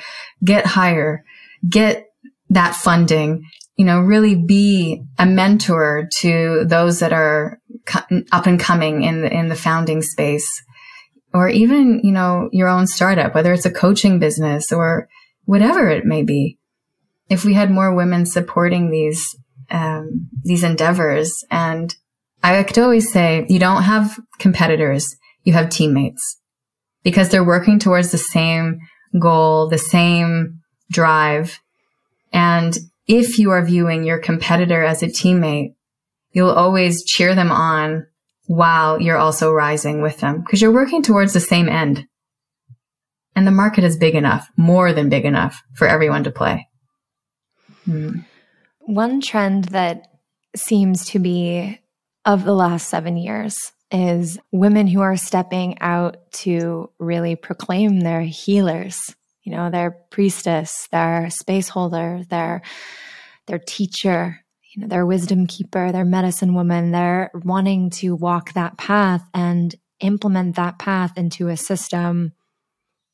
[0.43, 1.23] get higher,
[1.67, 2.05] get
[2.49, 3.45] that funding,
[3.78, 7.61] you know, really be a mentor to those that are
[8.34, 10.49] up and coming in the, in the founding space
[11.34, 15.07] or even, you know, your own startup, whether it's a coaching business or
[15.45, 16.59] whatever it may be.
[17.30, 19.25] If we had more women supporting these,
[19.71, 21.95] um, these endeavors and
[22.56, 26.39] I could always say you don't have competitors, you have teammates
[27.04, 28.80] because they're working towards the same
[29.20, 31.60] goal, the same drive.
[32.32, 32.78] And
[33.08, 35.76] if you are viewing your competitor as a teammate,
[36.32, 38.06] you'll always cheer them on
[38.45, 42.06] while you're also rising with them because you're working towards the same end.
[43.36, 46.68] And the market is big enough, more than big enough for everyone to play.
[47.86, 48.20] Hmm.
[48.80, 50.08] One trend that
[50.56, 51.80] seems to be
[52.28, 58.21] of the last seven years is women who are stepping out to really proclaim their
[58.21, 58.99] healers,
[59.43, 62.61] you know, their priestess, their space holder, their
[63.47, 66.91] their teacher, you know, their wisdom keeper, their medicine woman.
[66.91, 72.34] They're wanting to walk that path and implement that path into a system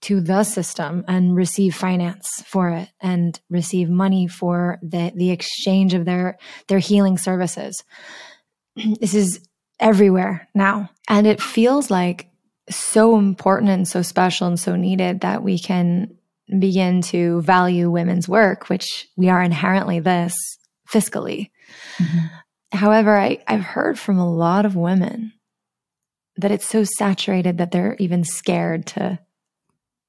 [0.02, 5.94] to the system and receive finance for it and receive money for the the exchange
[5.94, 7.84] of their their healing services
[9.00, 9.40] this is
[9.80, 10.90] everywhere now.
[11.10, 12.30] And it feels like
[12.70, 16.16] so important and so special and so needed that we can
[16.60, 20.36] begin to value women's work, which we are inherently this
[20.90, 21.50] fiscally.
[21.98, 22.26] Mm-hmm.
[22.72, 25.34] However, I, I've heard from a lot of women
[26.38, 29.20] that it's so saturated that they're even scared to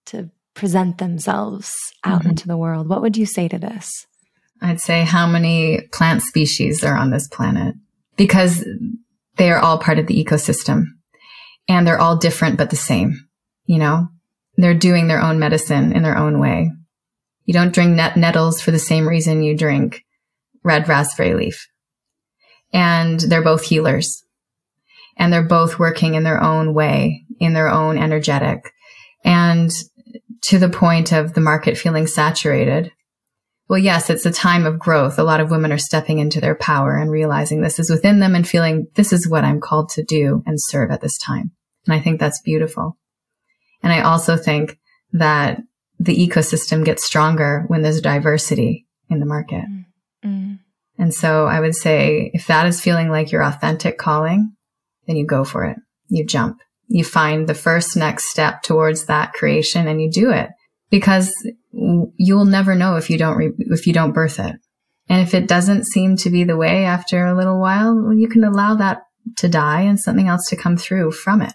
[0.06, 1.72] to present themselves
[2.04, 2.30] out mm-hmm.
[2.30, 2.88] into the world.
[2.88, 3.90] What would you say to this?
[4.60, 7.74] I'd say how many plant species are on this planet?
[8.16, 8.64] Because
[9.36, 10.84] they are all part of the ecosystem
[11.68, 13.28] and they're all different but the same.
[13.66, 14.08] You know,
[14.56, 16.70] they're doing their own medicine in their own way.
[17.44, 20.02] You don't drink net- nettles for the same reason you drink
[20.62, 21.66] red raspberry leaf.
[22.72, 24.24] And they're both healers
[25.16, 28.72] and they're both working in their own way, in their own energetic
[29.24, 29.70] and
[30.42, 32.92] to the point of the market feeling saturated
[33.68, 35.18] well, yes, it's a time of growth.
[35.18, 38.34] A lot of women are stepping into their power and realizing this is within them
[38.34, 41.52] and feeling this is what I'm called to do and serve at this time.
[41.86, 42.98] And I think that's beautiful.
[43.82, 44.78] And I also think
[45.12, 45.60] that
[45.98, 49.64] the ecosystem gets stronger when there's diversity in the market.
[50.24, 50.54] Mm-hmm.
[50.98, 54.54] And so I would say if that is feeling like your authentic calling,
[55.06, 55.78] then you go for it.
[56.08, 56.58] You jump.
[56.86, 60.50] You find the first next step towards that creation and you do it
[60.95, 61.34] because
[61.72, 64.55] you'll never know if you don't re- if you don't birth it.
[65.09, 68.28] And if it doesn't seem to be the way after a little while, well, you
[68.28, 69.03] can allow that
[69.38, 71.53] to die and something else to come through from it.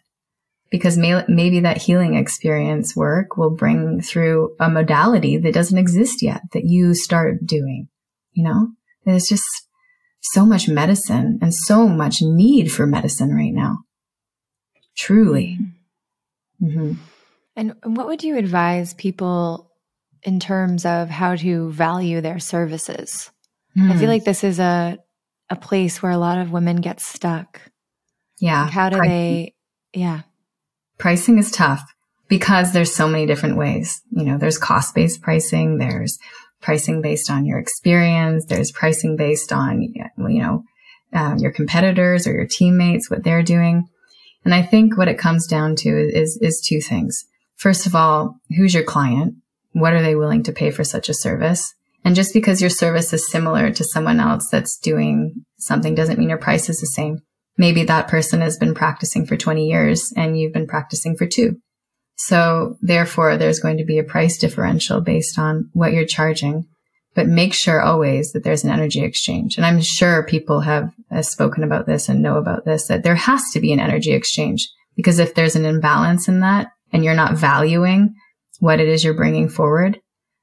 [0.71, 6.21] Because may- maybe that healing experience work will bring through a modality that doesn't exist
[6.21, 7.87] yet that you start doing.
[8.33, 8.67] You know,
[9.05, 9.47] there's just
[10.19, 13.85] so much medicine and so much need for medicine right now.
[14.97, 15.59] Truly.
[16.61, 16.95] Mm-hmm.
[17.59, 19.69] And what would you advise people
[20.23, 23.31] in terms of how to value their services.
[23.77, 23.89] Mm.
[23.89, 24.07] I feel hmm.
[24.07, 24.97] like this is a
[25.51, 27.61] a place where a lot of women get stuck.
[28.39, 28.63] Yeah.
[28.63, 29.11] Like how do pricing.
[29.11, 29.53] they
[29.93, 30.21] yeah.
[30.97, 31.81] Pricing is tough
[32.27, 34.01] because there's so many different ways.
[34.11, 36.19] You know, there's cost-based pricing, there's
[36.61, 40.63] pricing based on your experience, there's pricing based on you know,
[41.13, 43.87] um, your competitors or your teammates, what they're doing.
[44.45, 47.25] And I think what it comes down to is, is two things.
[47.59, 49.35] First of all, who's your client?
[49.73, 51.73] What are they willing to pay for such a service?
[52.05, 56.29] And just because your service is similar to someone else that's doing something doesn't mean
[56.29, 57.19] your price is the same.
[57.57, 61.57] Maybe that person has been practicing for 20 years and you've been practicing for two.
[62.15, 66.65] So therefore, there's going to be a price differential based on what you're charging.
[67.13, 69.57] But make sure always that there's an energy exchange.
[69.57, 73.43] And I'm sure people have, spoken about this and know about this, that there has
[73.51, 77.37] to be an energy exchange because if there's an imbalance in that and you're not
[77.37, 78.15] valuing
[78.59, 79.99] what it is you're bringing forward,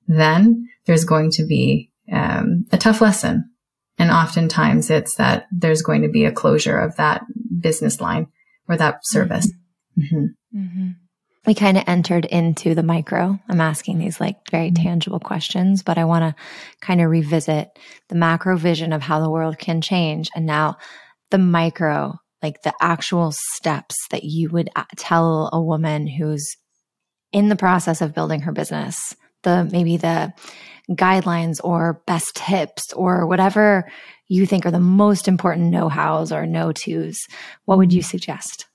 [0.06, 3.50] then there's going to be um, a tough lesson.
[3.98, 7.22] And oftentimes it's that there's going to be a closure of that
[7.60, 8.28] business line
[8.68, 9.50] or that service.
[9.98, 10.16] Mm-hmm.
[10.16, 10.58] Mm-hmm.
[10.58, 10.88] mm-hmm.
[11.46, 13.38] We kind of entered into the micro.
[13.48, 14.82] I'm asking these like very mm-hmm.
[14.82, 16.42] tangible questions, but I want to
[16.80, 17.68] kind of revisit
[18.08, 20.28] the macro vision of how the world can change.
[20.34, 20.78] And now
[21.30, 26.56] the micro, like the actual steps that you would uh, tell a woman who's
[27.32, 30.32] in the process of building her business, the maybe the
[30.90, 33.90] guidelines or best tips or whatever
[34.28, 37.18] you think are the most important know hows or know tos,
[37.64, 38.66] what would you suggest?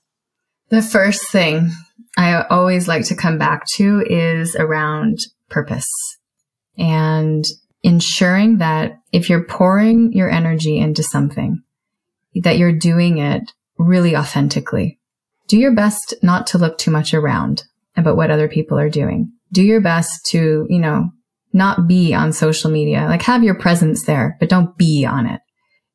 [0.68, 1.70] The first thing
[2.18, 5.88] I always like to come back to is around purpose
[6.76, 7.44] and
[7.82, 11.62] ensuring that if you're pouring your energy into something,
[12.34, 13.50] that you're doing it
[13.82, 14.98] really authentically.
[15.48, 17.64] Do your best not to look too much around
[17.96, 19.32] about what other people are doing.
[19.52, 21.10] Do your best to, you know,
[21.52, 23.04] not be on social media.
[23.06, 25.40] Like have your presence there, but don't be on it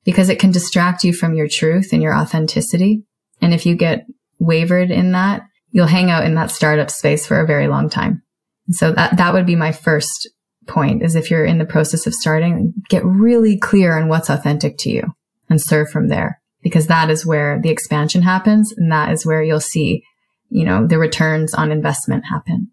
[0.03, 3.03] because it can distract you from your truth and your authenticity.
[3.41, 4.05] And if you get
[4.39, 8.21] wavered in that, you'll hang out in that startup space for a very long time.
[8.69, 10.29] so that, that would be my first
[10.67, 14.77] point is if you're in the process of starting, get really clear on what's authentic
[14.77, 15.03] to you
[15.49, 18.73] and serve from there because that is where the expansion happens.
[18.75, 20.03] And that is where you'll see,
[20.49, 22.71] you know, the returns on investment happen.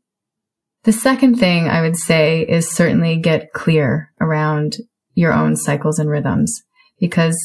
[0.82, 4.78] The second thing I would say is certainly get clear around
[5.14, 6.60] your own cycles and rhythms
[6.98, 7.38] because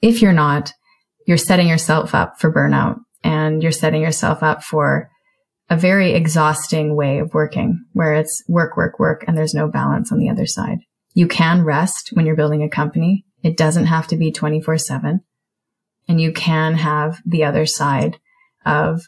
[0.00, 0.72] if you're not,
[1.26, 5.10] you're setting yourself up for burnout and you're setting yourself up for
[5.68, 10.10] a very exhausting way of working where it's work, work, work, and there's no balance
[10.10, 10.78] on the other side.
[11.12, 13.26] You can rest when you're building a company.
[13.42, 15.20] It doesn't have to be 24 seven
[16.08, 18.18] and you can have the other side
[18.64, 19.02] of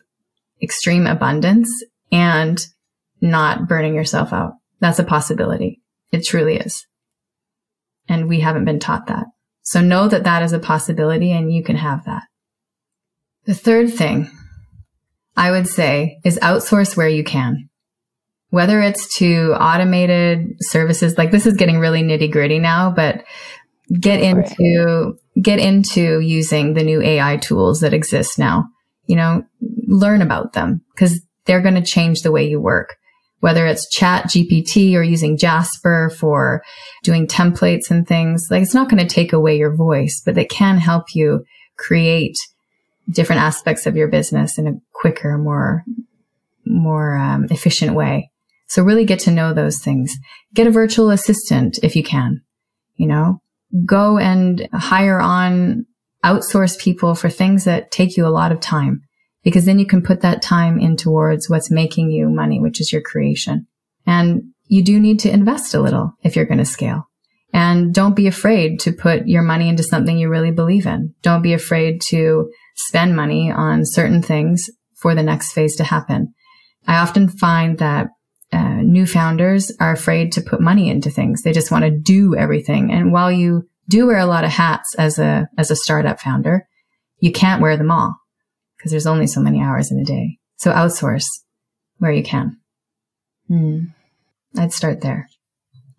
[0.62, 1.68] extreme abundance
[2.12, 2.66] and
[3.20, 4.52] not burning yourself out.
[4.80, 5.80] That's a possibility.
[6.12, 6.86] It truly is.
[8.08, 9.26] And we haven't been taught that.
[9.62, 12.22] So know that that is a possibility and you can have that.
[13.44, 14.30] The third thing
[15.36, 17.68] I would say is outsource where you can.
[18.50, 23.24] Whether it's to automated services, like this is getting really nitty gritty now, but
[23.98, 28.66] get into, get into using the new AI tools that exist now.
[29.06, 29.44] You know,
[29.86, 32.96] learn about them because they're going to change the way you work
[33.40, 36.62] whether it's ChatGPT or using Jasper for
[37.02, 38.46] doing templates and things.
[38.50, 41.44] Like it's not going to take away your voice, but it can help you
[41.76, 42.36] create
[43.10, 45.84] different aspects of your business in a quicker, more,
[46.64, 48.30] more um, efficient way.
[48.68, 50.16] So really get to know those things.
[50.54, 52.42] Get a virtual assistant if you can,
[52.96, 53.40] you know,
[53.86, 55.86] go and hire on
[56.24, 59.02] outsource people for things that take you a lot of time
[59.42, 62.92] because then you can put that time in towards what's making you money, which is
[62.92, 63.66] your creation.
[64.06, 67.08] And you do need to invest a little if you're going to scale.
[67.52, 71.14] And don't be afraid to put your money into something you really believe in.
[71.22, 76.32] Don't be afraid to spend money on certain things for the next phase to happen.
[76.86, 78.08] I often find that
[78.52, 81.42] uh, new founders are afraid to put money into things.
[81.42, 82.90] They just want to do everything.
[82.90, 86.66] And while you do wear a lot of hats as a, as a startup founder,
[87.18, 88.16] you can't wear them all
[88.76, 90.38] because there's only so many hours in a day.
[90.56, 91.28] So outsource
[91.98, 92.58] where you can.
[93.48, 93.80] Hmm.
[94.56, 95.28] I'd start there.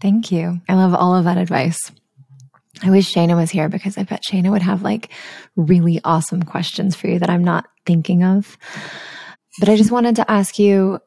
[0.02, 0.62] Thank you.
[0.68, 1.92] I love all of that advice.
[2.84, 5.10] I wish Shana was here because I bet Shana would have like
[5.56, 8.58] really awesome questions for you that I'm not thinking of.
[9.60, 11.00] But I just wanted to ask you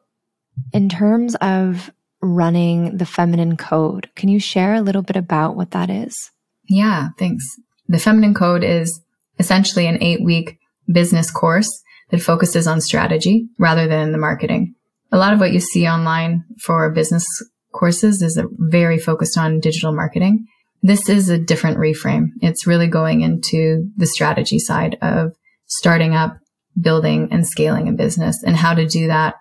[0.73, 1.91] in terms of
[2.21, 6.31] running the feminine code, can you share a little bit about what that is?
[6.67, 7.45] Yeah, thanks.
[7.87, 9.01] The feminine code is
[9.37, 10.57] essentially an eight week
[10.91, 14.75] business course that focuses on strategy rather than the marketing.
[15.11, 17.25] A lot of what you see online for business
[17.71, 20.47] courses is very focused on digital marketing.
[20.81, 22.29] This is a different reframe.
[22.41, 25.33] It's really going into the strategy side of
[25.67, 26.37] starting up,
[26.79, 29.35] building and scaling a business and how to do that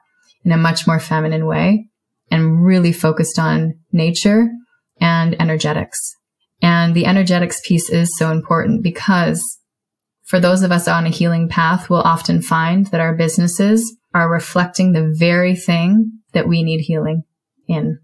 [0.44, 1.88] in a much more feminine way
[2.30, 4.48] and really focused on nature
[5.00, 6.14] and energetics.
[6.62, 9.58] And the energetics piece is so important because
[10.24, 14.30] for those of us on a healing path, we'll often find that our businesses are
[14.30, 17.24] reflecting the very thing that we need healing
[17.68, 17.98] in.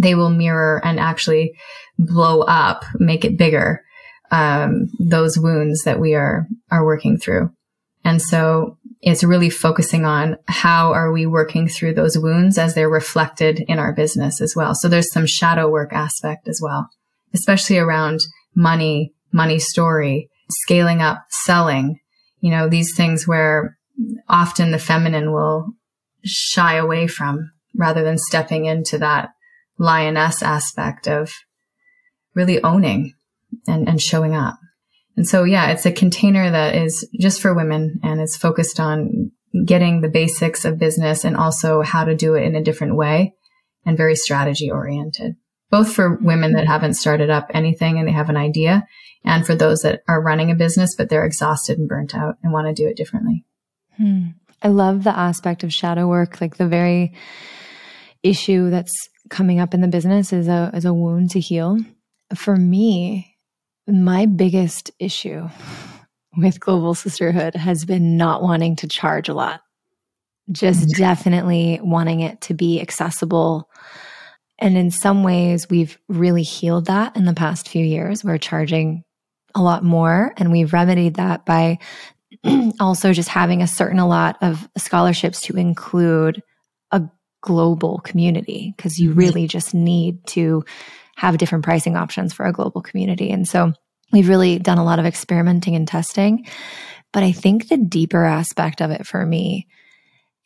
[0.00, 1.52] They will mirror and actually
[1.98, 3.82] blow up, make it bigger,
[4.30, 7.50] um, those wounds that we are, are working through.
[8.04, 12.88] And so it's really focusing on how are we working through those wounds as they're
[12.88, 14.76] reflected in our business as well.
[14.76, 16.88] So there's some shadow work aspect as well,
[17.34, 18.20] especially around
[18.54, 21.98] money, money story, scaling up, selling,
[22.40, 23.76] you know, these things where
[24.28, 25.72] often the feminine will
[26.24, 29.30] shy away from rather than stepping into that
[29.78, 31.32] lioness aspect of
[32.34, 33.14] really owning
[33.66, 34.56] and, and showing up.
[35.16, 39.30] And so, yeah, it's a container that is just for women and it's focused on
[39.66, 43.34] getting the basics of business and also how to do it in a different way
[43.84, 45.36] and very strategy oriented,
[45.70, 48.86] both for women that haven't started up anything and they have an idea
[49.24, 52.52] and for those that are running a business, but they're exhausted and burnt out and
[52.52, 53.44] want to do it differently.
[53.96, 54.28] Hmm.
[54.62, 57.14] I love the aspect of shadow work, like the very
[58.22, 58.94] issue that's
[59.28, 61.78] coming up in the business is a, is a wound to heal.
[62.34, 63.31] For me,
[63.92, 65.48] my biggest issue
[66.36, 69.60] with Global Sisterhood has been not wanting to charge a lot,
[70.50, 71.02] just mm-hmm.
[71.02, 73.68] definitely wanting it to be accessible.
[74.58, 78.24] And in some ways, we've really healed that in the past few years.
[78.24, 79.04] We're charging
[79.54, 81.78] a lot more, and we've remedied that by
[82.80, 86.42] also just having a certain a lot of scholarships to include
[86.90, 87.02] a
[87.42, 89.18] global community because you mm-hmm.
[89.18, 90.64] really just need to
[91.16, 93.30] have different pricing options for a global community.
[93.30, 93.74] And so
[94.12, 96.46] we've really done a lot of experimenting and testing.
[97.12, 99.66] But I think the deeper aspect of it for me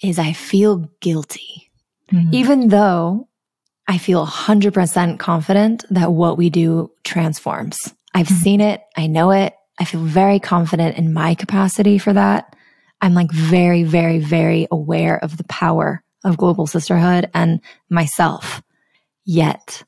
[0.02, 1.70] is I feel guilty,
[2.12, 2.34] mm-hmm.
[2.34, 3.28] even though
[3.88, 7.78] I feel 100% confident that what we do transforms.
[8.14, 8.42] I've mm-hmm.
[8.42, 8.82] seen it.
[8.96, 9.54] I know it.
[9.78, 12.56] I feel very confident in my capacity for that.
[13.00, 17.60] I'm like very, very, very aware of the power of global sisterhood and
[17.90, 18.62] myself.
[19.24, 19.84] Yet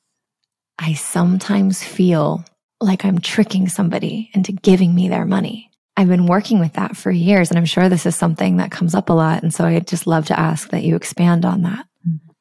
[0.79, 2.45] I sometimes feel
[2.81, 5.70] like I'm tricking somebody into giving me their money.
[5.97, 8.95] I've been working with that for years, and I'm sure this is something that comes
[8.95, 9.43] up a lot.
[9.43, 11.87] And so I'd just love to ask that you expand on that.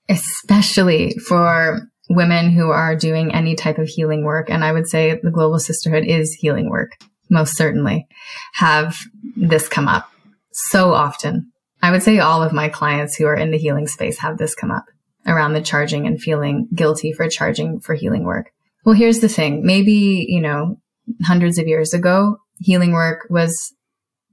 [0.08, 4.50] Especially for women who are doing any type of healing work.
[4.50, 6.92] And I would say the Global Sisterhood is healing work,
[7.30, 8.08] most certainly,
[8.54, 8.98] have
[9.36, 10.10] this come up
[10.52, 11.52] so often.
[11.82, 14.56] I would say all of my clients who are in the healing space have this
[14.56, 14.86] come up
[15.26, 18.52] around the charging and feeling guilty for charging for healing work.
[18.88, 19.66] Well, here's the thing.
[19.66, 20.78] Maybe, you know,
[21.24, 23.74] hundreds of years ago, healing work was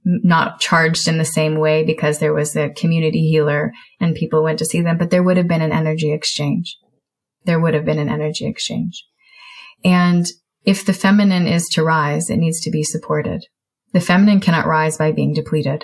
[0.05, 4.59] not charged in the same way because there was a community healer and people went
[4.59, 6.77] to see them, but there would have been an energy exchange.
[7.43, 9.03] There would have been an energy exchange.
[9.83, 10.25] And
[10.63, 13.45] if the feminine is to rise, it needs to be supported.
[13.91, 15.83] The feminine cannot rise by being depleted.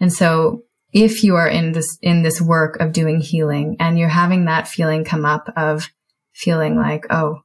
[0.00, 4.08] And so if you are in this, in this work of doing healing and you're
[4.08, 5.90] having that feeling come up of
[6.32, 7.41] feeling like, oh,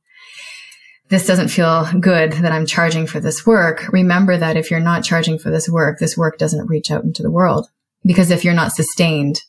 [1.10, 3.88] this doesn't feel good that I'm charging for this work.
[3.92, 7.24] Remember that if you're not charging for this work, this work doesn't reach out into
[7.24, 7.68] the world.
[8.04, 9.42] Because if you're not sustained,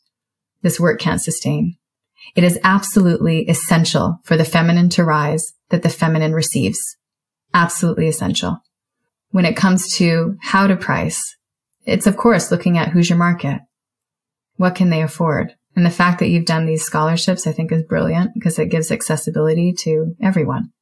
[0.62, 1.76] this work can't sustain.
[2.34, 6.96] It is absolutely essential for the feminine to rise that the feminine receives.
[7.54, 8.58] Absolutely essential.
[9.30, 11.36] When it comes to how to price,
[11.84, 13.60] it's of course looking at who's your market.
[14.56, 15.54] What can they afford?
[15.74, 18.90] And the fact that you've done these scholarships, I think is brilliant because it gives
[18.90, 20.72] accessibility to everyone.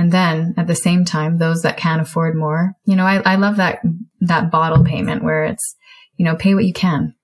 [0.00, 3.34] And then at the same time, those that can afford more, you know, I, I
[3.34, 3.82] love that,
[4.22, 5.76] that bottle payment where it's,
[6.16, 7.14] you know, pay what you can.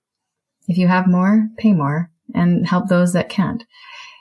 [0.68, 3.64] If you have more, pay more and help those that can't.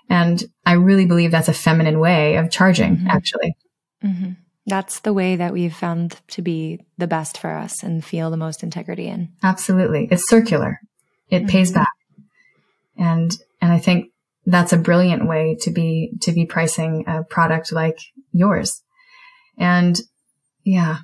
[0.09, 3.07] And I really believe that's a feminine way of charging, mm-hmm.
[3.09, 3.57] actually.
[4.01, 4.31] Mm-hmm.
[4.67, 8.37] That's the way that we've found to be the best for us and feel the
[8.37, 9.33] most integrity in.
[9.43, 10.07] Absolutely.
[10.09, 10.79] It's circular.
[11.29, 11.47] It mm-hmm.
[11.47, 11.91] pays back.
[12.97, 14.13] And, and I think
[14.45, 17.97] that's a brilliant way to be, to be pricing a product like
[18.35, 18.83] yours.
[19.57, 19.99] And
[20.63, 20.97] yeah,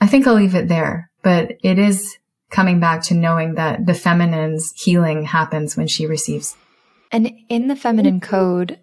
[0.00, 2.16] I think I'll leave it there, but it is
[2.50, 6.56] coming back to knowing that the feminine's healing happens when she receives.
[7.12, 8.78] And in the feminine code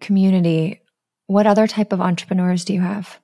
[0.00, 0.80] community,
[1.26, 3.18] what other type of entrepreneurs do you have?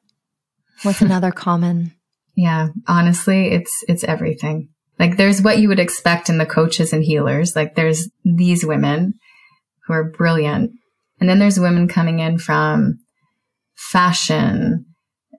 [0.82, 1.92] What's another common?
[2.34, 4.70] Yeah, honestly, it's it's everything.
[4.98, 7.54] Like there's what you would expect in the coaches and healers.
[7.54, 9.14] Like there's these women
[9.86, 10.72] who are brilliant.
[11.20, 12.98] And then there's women coming in from
[13.90, 14.86] fashion,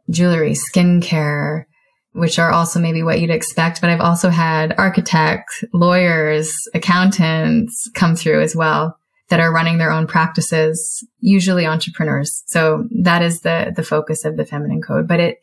[0.09, 1.63] jewelry, skincare,
[2.11, 3.81] which are also maybe what you'd expect.
[3.81, 8.97] But I've also had architects, lawyers, accountants come through as well.
[9.29, 12.43] that are running their own practices, usually entrepreneurs.
[12.47, 15.07] So that is the, the focus of the feminine code.
[15.07, 15.37] But it,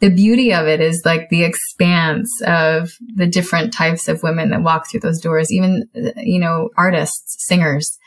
[0.00, 4.62] the beauty of it is like the expanse of the different types of women that
[4.62, 7.98] walk through those doors, even, you know, artists, singers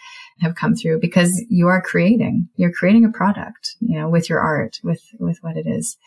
[0.42, 4.40] have come through because you are creating, you're creating a product, you know, with your
[4.40, 5.98] art, with, with what it is.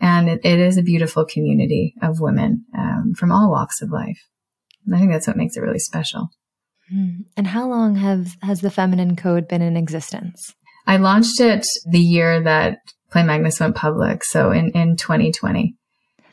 [0.00, 4.20] And it, it is a beautiful community of women um, from all walks of life.
[4.84, 6.28] And I think that's what makes it really special.
[6.90, 7.22] Hmm.
[7.36, 10.54] And how long have has the feminine code been in existence?
[10.86, 12.78] I launched it the year that
[13.10, 15.74] Play Magnus went public, so in in 2020.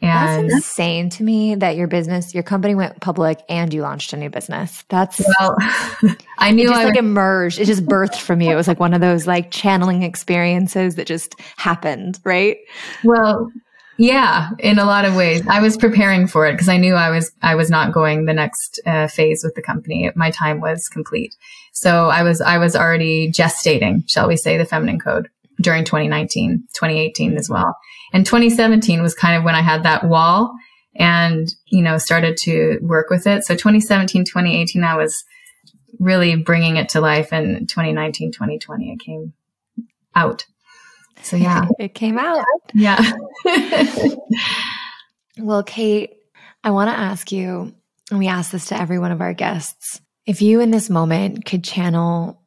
[0.04, 4.12] And That's insane to me that your business, your company went public and you launched
[4.12, 4.84] a new business.
[4.89, 5.56] That's well,
[6.38, 7.58] I knew it just I like emerged.
[7.58, 8.51] It just birthed from you.
[8.51, 12.58] It was like one of those like channeling experiences that just happened, right?
[13.06, 13.49] Well,
[13.97, 15.47] yeah, in a lot of ways.
[15.47, 18.34] I was preparing for it because I knew I was I was not going the
[18.34, 20.12] next uh, phase with the company.
[20.16, 21.34] My time was complete.
[21.72, 25.30] So I was I was already gestating, shall we say, the feminine code
[25.62, 27.76] during 2019, 2018 as well.
[28.12, 30.54] And 2017 was kind of when I had that wall
[30.95, 33.43] and, you know, started to work with it.
[33.43, 35.24] So 2017, 2018, I was
[35.99, 37.32] really bringing it to life.
[37.32, 39.34] And 2019, 2020, it came
[40.16, 40.45] out.
[41.22, 42.43] So yeah, it came out.
[42.74, 43.14] Yeah.
[45.38, 46.14] well, Kate,
[46.64, 47.74] I want to ask you,
[48.10, 51.45] and we ask this to every one of our guests, if you in this moment
[51.45, 52.41] could channel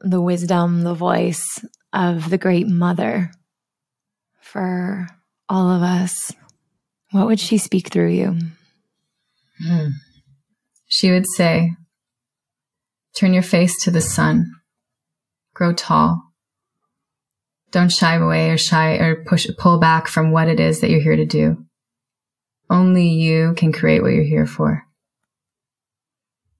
[0.00, 3.30] the wisdom, the voice of the great mother
[4.40, 5.06] for
[5.48, 6.32] all of us,
[7.10, 8.38] what would she speak through you?
[9.62, 9.88] Hmm.
[10.86, 11.72] She would say,
[13.16, 14.52] Turn your face to the sun,
[15.54, 16.22] grow tall,
[17.70, 21.00] don't shy away or shy or push, pull back from what it is that you're
[21.00, 21.64] here to do.
[22.70, 24.84] Only you can create what you're here for.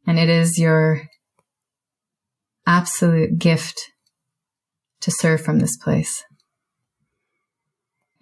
[0.07, 1.03] And it is your
[2.67, 3.81] absolute gift
[5.01, 6.25] to serve from this place.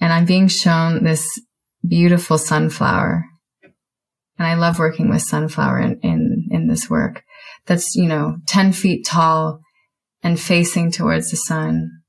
[0.00, 1.40] And I'm being shown this
[1.86, 3.24] beautiful sunflower.
[4.38, 7.22] And I love working with sunflower in, in, in this work
[7.64, 9.60] that's, you know, 10 feet tall
[10.22, 12.02] and facing towards the sun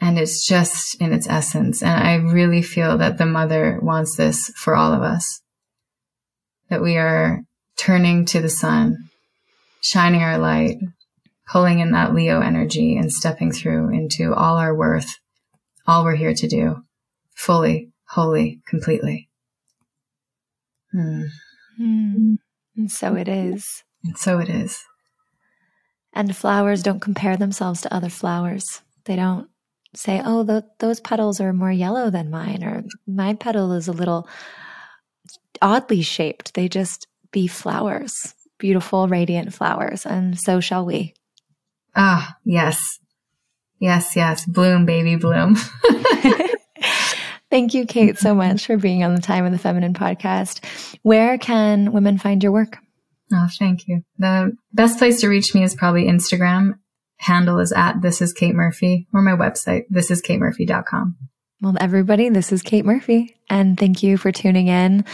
[0.00, 1.82] and it's just in its essence.
[1.82, 5.40] And I really feel that the mother wants this for all of us.
[6.68, 7.42] That we are
[7.78, 9.10] turning to the sun,
[9.80, 10.76] shining our light,
[11.46, 15.18] pulling in that Leo energy and stepping through into all our worth,
[15.86, 16.84] all we're here to do,
[17.34, 19.28] fully, wholly, completely.
[20.92, 21.22] Hmm.
[21.80, 22.38] Mm.
[22.76, 23.84] And so it is.
[24.04, 24.82] And so it is.
[26.12, 28.64] And flowers don't compare themselves to other flowers.
[29.04, 29.48] They don't
[29.94, 33.92] say, oh, th- those petals are more yellow than mine, or my petal is a
[33.92, 34.28] little
[35.60, 36.54] oddly shaped.
[36.54, 40.06] They just be flowers, beautiful, radiant flowers.
[40.06, 41.14] And so shall we.
[41.96, 42.98] Ah, yes.
[43.78, 44.44] Yes, yes.
[44.46, 45.56] Bloom, baby, bloom.
[47.50, 50.64] Thank you, Kate, so much for being on the Time of the Feminine podcast.
[51.02, 52.78] Where can women find your work?
[53.32, 54.02] Oh, thank you.
[54.18, 56.74] The best place to reach me is probably Instagram
[57.18, 61.16] handle is at this is Kate Murphy or my website, this is katemurphy.com.
[61.62, 63.36] Well, everybody, this is Kate Murphy.
[63.48, 65.04] And thank you for tuning in.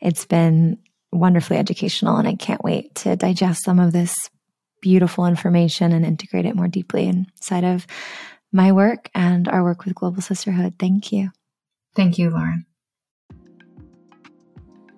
[0.00, 0.78] It's been
[1.12, 4.30] wonderfully educational, and I can't wait to digest some of this
[4.80, 7.86] beautiful information and integrate it more deeply inside of
[8.52, 10.74] my work and our work with Global Sisterhood.
[10.78, 11.30] Thank you.
[11.94, 12.66] Thank you, Lauren.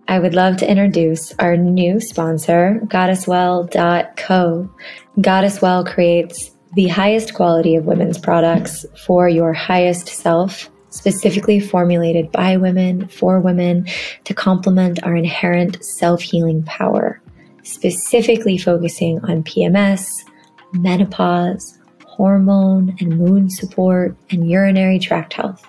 [0.09, 4.75] I would love to introduce our new sponsor, goddesswell.co.
[5.19, 12.57] Goddesswell creates the highest quality of women's products for your highest self, specifically formulated by
[12.57, 13.87] women for women
[14.25, 17.22] to complement our inherent self healing power,
[17.63, 20.09] specifically focusing on PMS,
[20.73, 25.67] menopause, hormone and mood support, and urinary tract health.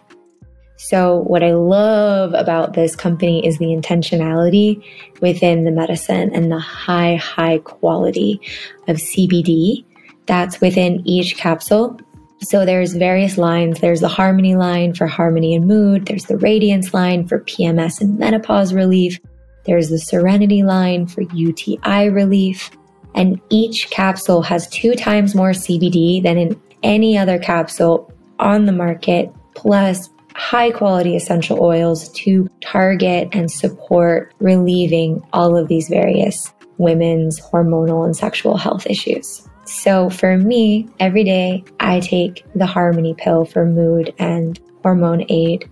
[0.77, 4.83] So, what I love about this company is the intentionality
[5.21, 8.41] within the medicine and the high, high quality
[8.89, 9.85] of CBD
[10.25, 11.97] that's within each capsule.
[12.41, 13.79] So, there's various lines.
[13.79, 18.19] There's the Harmony line for harmony and mood, there's the Radiance line for PMS and
[18.19, 19.21] menopause relief,
[19.66, 22.72] there's the Serenity line for UTI relief.
[23.16, 28.72] And each capsule has two times more CBD than in any other capsule on the
[28.72, 36.51] market, plus high quality essential oils to target and support relieving all of these various
[36.78, 39.47] women's hormonal and sexual health issues.
[39.66, 45.67] So for me, every day I take the Harmony pill for mood and hormone aid.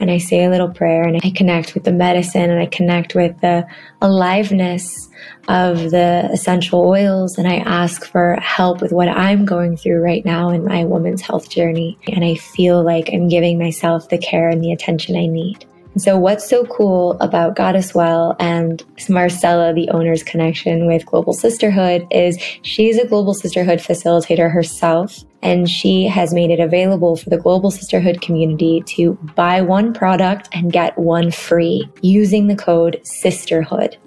[0.00, 3.14] And I say a little prayer and I connect with the medicine and I connect
[3.14, 3.66] with the
[4.00, 5.08] aliveness
[5.48, 10.24] of the essential oils and I ask for help with what I'm going through right
[10.24, 11.98] now in my woman's health journey.
[12.08, 15.66] And I feel like I'm giving myself the care and the attention I need.
[15.98, 22.38] So, what's so cool about Goddesswell and Marcella, the owner's connection with Global Sisterhood, is
[22.62, 27.70] she's a Global Sisterhood facilitator herself, and she has made it available for the Global
[27.70, 33.98] Sisterhood community to buy one product and get one free using the code SISTERHOOD.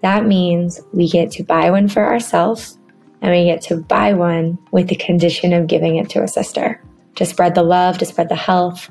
[0.00, 2.78] That means we get to buy one for ourselves
[3.20, 6.80] and we get to buy one with the condition of giving it to a sister
[7.16, 8.88] to spread the love, to spread the health,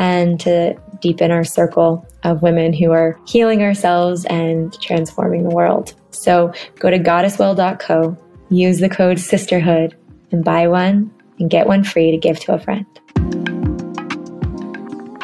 [0.00, 5.94] and to deepen our circle of women who are healing ourselves and transforming the world.
[6.10, 8.16] So go to goddesswell.co,
[8.48, 9.94] use the code sisterhood,
[10.32, 12.86] and buy one and get one free to give to a friend.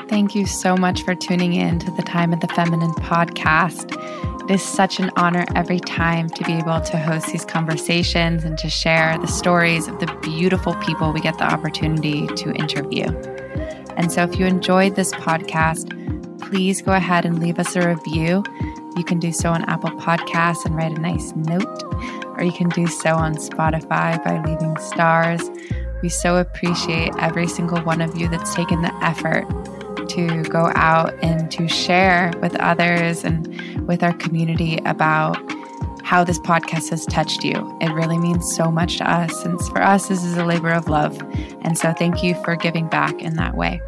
[0.08, 3.94] Thank you so much for tuning in to the Time of the Feminine podcast.
[4.44, 8.56] It is such an honor every time to be able to host these conversations and
[8.58, 13.06] to share the stories of the beautiful people we get the opportunity to interview.
[13.96, 15.90] And so if you enjoyed this podcast,
[16.40, 18.44] please go ahead and leave us a review.
[18.96, 21.82] You can do so on Apple Podcasts and write a nice note,
[22.36, 25.42] or you can do so on Spotify by leaving stars.
[26.02, 29.46] We so appreciate every single one of you that's taken the effort
[30.10, 35.36] to go out and to share with others and with our community about
[36.06, 37.76] how this podcast has touched you.
[37.80, 39.44] It really means so much to us.
[39.44, 41.20] And for us, this is a labor of love.
[41.62, 43.80] And so thank you for giving back in that way.